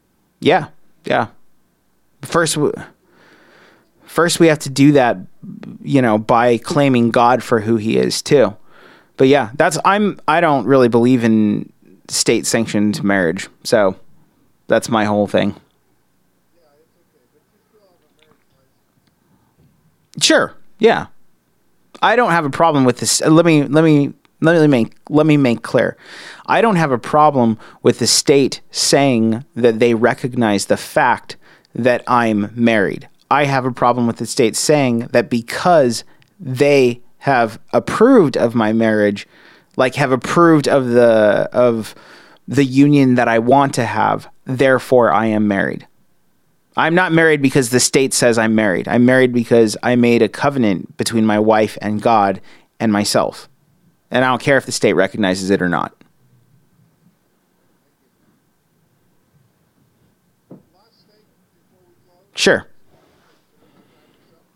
Yeah, 0.43 0.69
yeah. 1.05 1.29
First, 2.23 2.59
first 4.05 4.41
we 4.41 4.49
have 4.49 4.59
to 4.61 4.71
do 4.71 4.93
that, 4.93 5.19
you 5.83 6.03
know, 6.03 6.19
by 6.19 6.59
claiming 6.59 7.11
God 7.11 7.43
for 7.43 7.61
who 7.61 7.77
He 7.77 7.97
is 7.97 8.21
too. 8.21 8.57
But 9.17 9.29
yeah, 9.29 9.51
that's 9.55 9.79
I'm 9.85 10.19
I 10.27 10.41
don't 10.41 10.67
really 10.67 10.89
believe 10.89 11.23
in 11.23 11.73
state 12.09 12.45
sanctioned 12.45 13.03
marriage, 13.05 13.49
so 13.63 13.97
that's 14.67 14.89
my 14.89 15.05
whole 15.05 15.29
thing. 15.29 15.55
Sure, 20.21 20.55
yeah. 20.79 21.07
I 22.03 22.17
don't 22.17 22.33
have 22.33 22.45
a 22.45 22.51
problem 22.51 22.85
with 22.85 22.99
this. 22.99 23.21
Let 23.21 23.47
me 23.47 23.63
let 23.63 23.85
me 23.85 24.13
let 24.43 24.61
me 24.61 24.67
make 24.67 24.95
let 25.09 25.27
me 25.27 25.37
make 25.37 25.63
clear. 25.63 25.97
I 26.47 26.61
don't 26.61 26.77
have 26.77 26.93
a 26.93 26.99
problem 26.99 27.59
with 27.83 27.99
the 27.99 28.07
state 28.07 28.61
saying 28.71 29.45
that 29.55 29.79
they 29.79 29.95
recognize 29.95 30.67
the 30.67 30.77
fact 30.77 31.37
that 31.75 32.03
I'm 32.07 32.51
married. 32.55 33.09
I 33.31 33.45
have 33.45 33.65
a 33.65 33.73
problem 33.73 34.07
with 34.07 34.17
the 34.17 34.27
state 34.27 34.57
saying 34.57 35.09
that 35.13 35.31
because 35.31 36.05
they 36.39 37.01
have 37.19 37.59
approved 37.73 38.37
of 38.37 38.55
my 38.55 38.73
marriage, 38.73 39.27
like 39.77 39.95
have 39.95 40.13
approved 40.13 40.69
of 40.69 40.89
the 40.89 41.49
of 41.53 41.95
the 42.49 42.65
union 42.65 43.15
that 43.15 43.29
I 43.29 43.39
want 43.39 43.75
to 43.75 43.85
have, 43.85 44.29
therefore 44.45 45.13
I 45.13 45.27
am 45.27 45.47
married. 45.47 45.87
I'm 46.77 46.95
not 46.95 47.13
married 47.13 47.43
because 47.43 47.71
the 47.71 47.81
state 47.81 48.15
says 48.15 48.39
I'm 48.39 48.55
married. 48.55 48.89
I'm 48.89 49.05
married 49.05 49.33
because 49.33 49.77
I 49.83 49.95
made 49.95 50.23
a 50.23 50.29
covenant 50.29 50.97
between 50.97 51.27
my 51.27 51.39
wife 51.39 51.77
and 51.81 52.03
God 52.03 52.41
and 52.81 52.93
myself. 52.93 53.49
And 54.13 54.25
I 54.27 54.29
don't 54.29 54.43
care 54.43 54.59
if 54.59 54.67
the 54.67 54.73
state 54.73 54.93
recognizes 54.93 55.49
it 55.49 55.63
or 55.63 55.71
not. 55.71 55.95
Sure. 62.35 62.67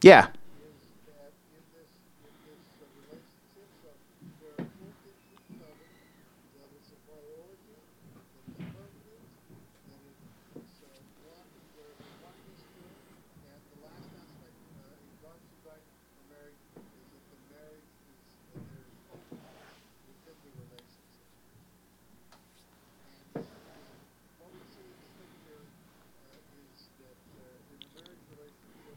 Yeah. 0.03 0.27
that 0.27 1.33
in 1.57 1.65
this 1.73 1.89
in 2.29 2.37
this 2.45 2.65
uh, 2.81 2.89
relationship, 3.01 3.69
so 3.81 4.29
there 4.45 4.53
are 4.61 4.69
four 4.77 4.93
things 5.01 5.25
that 5.25 5.41
you 5.41 5.57
covered. 5.57 5.89
That 6.57 6.69
it's 6.77 6.93
a 6.93 6.99
priority, 7.09 7.73
that 7.73 8.37
it's 8.45 8.61
permanent, 8.61 9.25
that 9.89 10.03
it's 10.61 10.85
uh, 10.85 11.01
one 11.33 11.49
there's 11.73 11.97
a 11.97 12.13
oneness 12.21 12.61
to 12.61 12.81
it, 12.85 13.01
and 13.49 13.61
the 13.73 13.89
last 13.89 14.05
aspect, 14.05 14.57
uh, 14.77 15.01
in 15.01 15.17
God's 15.25 15.49
design 15.49 15.81
for 15.81 16.25
marriage 16.29 16.61
is 16.77 17.09
that 17.09 17.25
the 17.25 17.41
marriage 17.57 17.89
is 18.05 18.21
that 18.21 18.61
there 18.61 18.85
is 18.85 18.93
openness 19.17 19.73
within 20.07 20.37
the 20.45 20.53
relationship. 20.61 21.29
And 23.37 23.43
uh, 23.43 23.51
what 24.41 24.51
we 24.53 24.61
see 24.73 24.87
in 24.87 24.97
Scripture 25.13 25.63
uh, 25.67 26.61
is 26.61 26.89
that 27.01 27.17
uh, 27.37 27.73
in 27.73 27.81
a 27.85 27.91
marriage 27.97 28.25
relationship, 28.33 28.97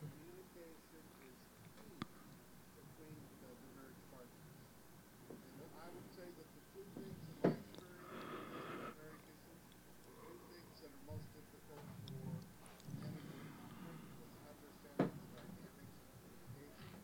communication 0.00 1.00
is 1.00 1.32
key 1.80 1.96
between 2.76 3.16
uh, 3.40 3.52
the 3.56 3.68
marriage 3.76 4.04
partners. 4.12 4.52
And 5.30 5.70
I 5.80 5.88
would 5.88 6.08
say 6.12 6.28
that 6.28 6.48
the 6.52 6.62
two 6.76 6.84
things 7.00 7.16
in 7.24 7.36
my 7.40 7.52
experience 7.56 8.20
with 8.20 8.92
marriage 9.00 9.24
issues, 9.32 9.64
the 9.80 10.12
two 10.20 10.36
things 10.52 10.72
that 10.84 10.92
are 10.92 11.04
most 11.08 11.26
difficult 11.32 11.84
for 12.04 12.28
managing 13.00 13.48
conflict 13.56 14.04
is 14.20 14.32
understanding 14.44 15.08
the 15.08 15.28
dynamics 15.40 15.96
of 15.96 16.12
communication 16.20 17.00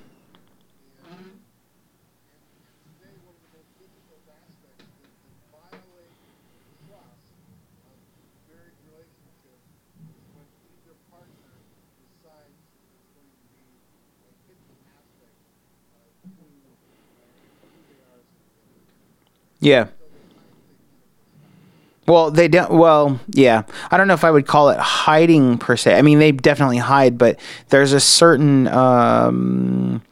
Yeah. 19.64 19.84
So 19.84 19.90
they 20.12 20.20
hide 20.28 20.52
things 20.60 20.76
from 20.76 20.98
the 21.00 21.30
spouse. 21.30 21.93
Well, 22.06 22.30
they 22.30 22.48
don't. 22.48 22.70
Well, 22.72 23.18
yeah. 23.28 23.62
I 23.90 23.96
don't 23.96 24.08
know 24.08 24.14
if 24.14 24.24
I 24.24 24.30
would 24.30 24.46
call 24.46 24.68
it 24.68 24.78
hiding 24.78 25.56
per 25.58 25.76
se. 25.76 25.96
I 25.96 26.02
mean, 26.02 26.18
they 26.18 26.32
definitely 26.32 26.76
hide, 26.78 27.16
but 27.16 27.38
there's 27.70 27.92
a 27.92 28.00
certain 28.00 28.68
um, 28.68 30.02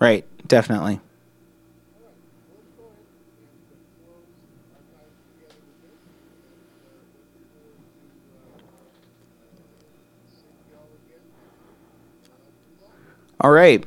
Right, 0.00 0.24
definitely. 0.48 0.98
All 1.92 2.00
right, 2.00 2.16
well, 2.48 2.56
let's 2.56 2.72
go 2.72 2.88
ahead 2.88 3.04
and 3.36 3.68
uh, 3.68 3.76
close 4.00 4.32
our 4.72 4.80
time 4.96 5.12
together 5.28 5.60
with 5.60 5.76
this, 5.84 6.00
and 6.08 6.72
uh, 6.88 7.04
looking 7.20 7.44
forward 7.52 7.84
to 8.00 8.08
uh, 8.32 8.64
uh, 9.44 9.60
seeing 10.24 10.64
y'all 10.72 10.88
again. 11.04 11.20
Uh, 12.32 12.48
good 12.64 12.80
luck. 12.80 12.96
All 13.42 13.52
right. 13.52 13.82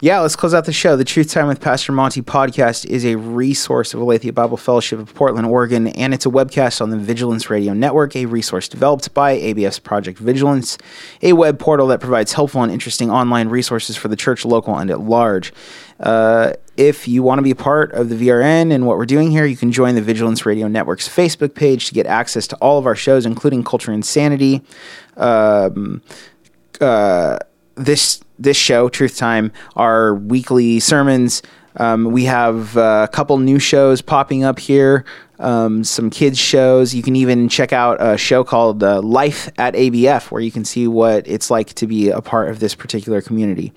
Yeah, 0.00 0.20
let's 0.20 0.34
close 0.34 0.54
out 0.54 0.64
the 0.64 0.72
show. 0.72 0.96
The 0.96 1.04
Truth 1.04 1.30
Time 1.30 1.46
with 1.46 1.60
Pastor 1.60 1.92
Monty 1.92 2.22
podcast 2.22 2.86
is 2.86 3.04
a 3.04 3.16
resource 3.16 3.92
of 3.92 4.00
Aletheia 4.00 4.32
Bible 4.32 4.56
Fellowship 4.56 4.98
of 4.98 5.14
Portland, 5.14 5.46
Oregon, 5.46 5.88
and 5.88 6.14
it's 6.14 6.24
a 6.24 6.30
webcast 6.30 6.80
on 6.80 6.88
the 6.88 6.96
Vigilance 6.96 7.50
Radio 7.50 7.74
Network, 7.74 8.16
a 8.16 8.24
resource 8.24 8.66
developed 8.66 9.12
by 9.12 9.38
ABF 9.38 9.82
Project 9.82 10.18
Vigilance, 10.18 10.78
a 11.20 11.34
web 11.34 11.58
portal 11.58 11.86
that 11.88 12.00
provides 12.00 12.32
helpful 12.32 12.62
and 12.62 12.72
interesting 12.72 13.10
online 13.10 13.48
resources 13.48 13.94
for 13.94 14.08
the 14.08 14.16
church, 14.16 14.46
local, 14.46 14.74
and 14.74 14.90
at 14.90 15.00
large. 15.00 15.52
Uh, 16.00 16.54
if 16.78 17.06
you 17.06 17.22
want 17.22 17.38
to 17.38 17.42
be 17.42 17.50
a 17.50 17.56
part 17.56 17.92
of 17.92 18.08
the 18.08 18.16
VRN 18.16 18.72
and 18.72 18.86
what 18.86 18.96
we're 18.96 19.04
doing 19.04 19.30
here, 19.30 19.44
you 19.44 19.56
can 19.56 19.70
join 19.70 19.96
the 19.96 20.02
Vigilance 20.02 20.46
Radio 20.46 20.66
Network's 20.66 21.08
Facebook 21.08 21.54
page 21.54 21.88
to 21.88 21.94
get 21.94 22.06
access 22.06 22.46
to 22.46 22.56
all 22.56 22.78
of 22.78 22.86
our 22.86 22.96
shows, 22.96 23.26
including 23.26 23.62
Culture 23.62 23.92
Insanity. 23.92 24.62
Um, 25.18 26.00
uh, 26.80 27.38
this 27.76 28.23
this 28.38 28.56
show, 28.56 28.88
Truth 28.88 29.16
Time, 29.16 29.52
our 29.76 30.14
weekly 30.14 30.80
sermons. 30.80 31.42
Um, 31.76 32.06
we 32.06 32.24
have 32.24 32.76
uh, 32.76 33.06
a 33.08 33.12
couple 33.12 33.36
new 33.38 33.58
shows 33.58 34.00
popping 34.00 34.44
up 34.44 34.58
here. 34.58 35.04
Um, 35.44 35.84
some 35.84 36.08
kids 36.08 36.38
shows. 36.38 36.94
You 36.94 37.02
can 37.02 37.16
even 37.16 37.50
check 37.50 37.72
out 37.74 37.98
a 38.00 38.16
show 38.16 38.44
called 38.44 38.82
uh, 38.82 39.02
Life 39.02 39.50
at 39.58 39.74
ABF, 39.74 40.30
where 40.30 40.40
you 40.40 40.50
can 40.50 40.64
see 40.64 40.88
what 40.88 41.28
it's 41.28 41.50
like 41.50 41.74
to 41.74 41.86
be 41.86 42.08
a 42.08 42.22
part 42.22 42.48
of 42.48 42.60
this 42.60 42.74
particular 42.74 43.20
community. 43.20 43.72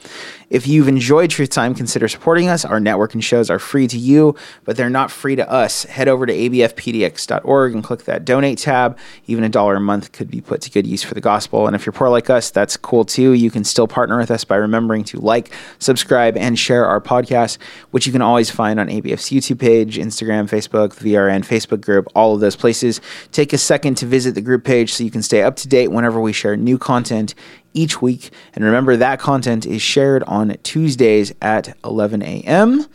If 0.50 0.66
you've 0.66 0.88
enjoyed 0.88 1.30
Truth 1.30 1.50
Time, 1.50 1.76
consider 1.76 2.08
supporting 2.08 2.48
us. 2.48 2.64
Our 2.64 2.80
network 2.80 3.14
and 3.14 3.22
shows 3.22 3.50
are 3.50 3.60
free 3.60 3.86
to 3.88 3.98
you, 3.98 4.34
but 4.64 4.78
they're 4.78 4.90
not 4.90 5.12
free 5.12 5.36
to 5.36 5.50
us. 5.52 5.84
Head 5.84 6.08
over 6.08 6.26
to 6.26 6.32
abfpdx.org 6.32 7.74
and 7.74 7.84
click 7.84 8.06
that 8.06 8.24
donate 8.24 8.60
tab. 8.60 8.98
Even 9.26 9.44
a 9.44 9.50
dollar 9.50 9.76
a 9.76 9.82
month 9.82 10.14
could 10.14 10.32
be 10.32 10.40
put 10.40 10.62
to 10.62 10.72
good 10.72 10.88
use 10.88 11.04
for 11.04 11.16
the 11.16 11.22
gospel. 11.22 11.68
And 11.68 11.76
if 11.76 11.86
you're 11.86 11.92
poor 11.92 12.08
like 12.08 12.30
us, 12.30 12.50
that's 12.50 12.78
cool 12.78 13.04
too. 13.04 13.34
You 13.34 13.52
can 13.52 13.66
still 13.66 13.90
partner 13.90 14.18
with 14.18 14.32
us 14.32 14.46
by 14.46 14.56
remembering 14.56 15.04
to 15.06 15.20
like, 15.20 15.52
subscribe, 15.80 16.38
and 16.38 16.58
share 16.58 16.86
our 16.86 17.02
podcast, 17.02 17.58
which 17.92 18.06
you 18.06 18.14
can 18.14 18.22
always 18.22 18.50
find 18.50 18.80
on 18.80 18.88
ABF's 18.88 19.30
YouTube 19.30 19.60
page, 19.60 19.98
Instagram, 19.98 20.50
Facebook, 20.50 20.96
VRN 20.96 21.46
Facebook 21.58 21.82
group, 21.82 22.08
all 22.16 22.34
of 22.34 22.40
those 22.40 22.56
places. 22.56 23.02
Take 23.32 23.54
a 23.54 23.58
second 23.58 23.96
to 23.96 24.06
visit 24.06 24.36
the 24.36 24.42
group 24.42 24.64
page 24.64 24.94
so 24.94 25.04
you 25.04 25.12
can 25.12 25.24
stay 25.24 25.44
up 25.44 25.56
to 25.58 25.68
date 25.68 25.90
whenever 25.90 26.20
we 26.20 26.34
share 26.34 26.56
new 26.56 26.78
content 26.78 27.34
each 27.74 28.02
week. 28.02 28.32
And 28.54 28.64
remember, 28.64 28.96
that 28.98 29.20
content 29.20 29.66
is 29.66 29.82
shared 29.82 30.24
on 30.24 30.56
Tuesdays 30.64 31.34
at 31.42 31.76
11 31.84 32.22
a.m. 32.22 32.86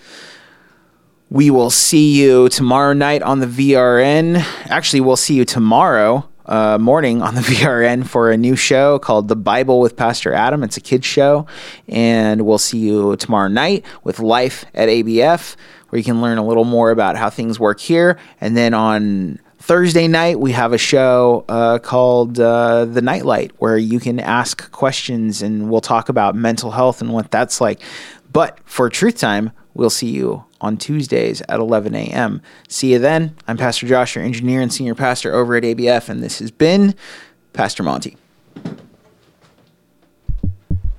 We 1.30 1.51
will 1.51 1.70
see 1.70 2.20
you 2.20 2.48
tomorrow 2.51 2.93
night 2.93 3.22
on 3.22 3.40
the 3.40 3.47
VRN. 3.47 4.44
Actually, 4.66 5.01
we'll 5.01 5.16
see 5.16 5.34
you 5.34 5.44
tomorrow 5.44 6.28
uh, 6.47 6.78
morning 6.78 7.22
on 7.22 7.34
the 7.34 7.40
VRN 7.52 8.06
for 8.06 8.30
a 8.30 8.36
new 8.36 8.56
show 8.56 8.98
called 8.98 9.28
The 9.28 9.36
Bible 9.36 9.80
with 9.80 9.97
Pastor 9.97 10.32
Adam. 10.32 10.62
It's 10.62 10.76
a 10.76 10.80
kids 10.80 11.06
show. 11.06 11.47
And 11.89 12.43
we'll 12.43 12.59
see 12.59 12.78
you 12.78 13.16
tomorrow 13.16 13.48
night 13.48 13.84
with 14.05 14.18
Life 14.18 14.64
at 14.74 14.89
ABF, 14.89 15.56
where 15.93 15.98
you 15.98 16.05
can 16.05 16.23
learn 16.23 16.39
a 16.39 16.47
little 16.47 16.64
more 16.64 16.90
about 16.90 17.19
how 17.19 17.28
things 17.28 17.60
work 17.60 17.78
here. 17.78 18.19
And 18.40 18.56
then 18.56 18.73
on 18.73 19.39
Thursday 19.59 20.09
night, 20.09 20.40
we 20.40 20.52
have 20.52 20.73
a 20.73 20.78
show 20.78 21.44
uh, 21.51 21.81
called 21.81 22.40
uh, 22.40 22.86
The 22.86 23.02
Nightlight, 23.02 23.52
where 23.59 23.77
you 23.77 24.01
can 24.01 24.19
ask 24.19 24.73
questions 24.73 25.43
and 25.43 25.69
we'll 25.69 25.82
talk 25.82 26.09
about 26.09 26.35
mental 26.35 26.70
health 26.70 27.02
and 27.02 27.12
what 27.12 27.31
that's 27.31 27.60
like. 27.60 27.78
But 28.32 28.59
for 28.64 28.89
Truth 28.89 29.19
Time, 29.19 29.52
we'll 29.74 29.90
see 29.90 30.09
you 30.09 30.47
on 30.62 30.78
Tuesdays 30.78 31.43
at 31.43 31.60
11 31.60 31.94
a.m. 31.94 32.40
See 32.69 32.94
you 32.94 32.98
then. 32.98 33.36
I'm 33.47 33.59
Pastor 33.59 33.86
Josh, 33.86 34.14
your 34.14 34.24
engineer 34.24 34.62
and 34.62 34.73
senior 34.73 34.94
pastor 34.94 35.35
over 35.35 35.56
at 35.56 35.62
ABF, 35.62 36.09
and 36.09 36.23
this 36.23 36.39
has 36.39 36.51
been 36.51 36.94
Pastor 37.52 37.82
Monty. 37.82 38.16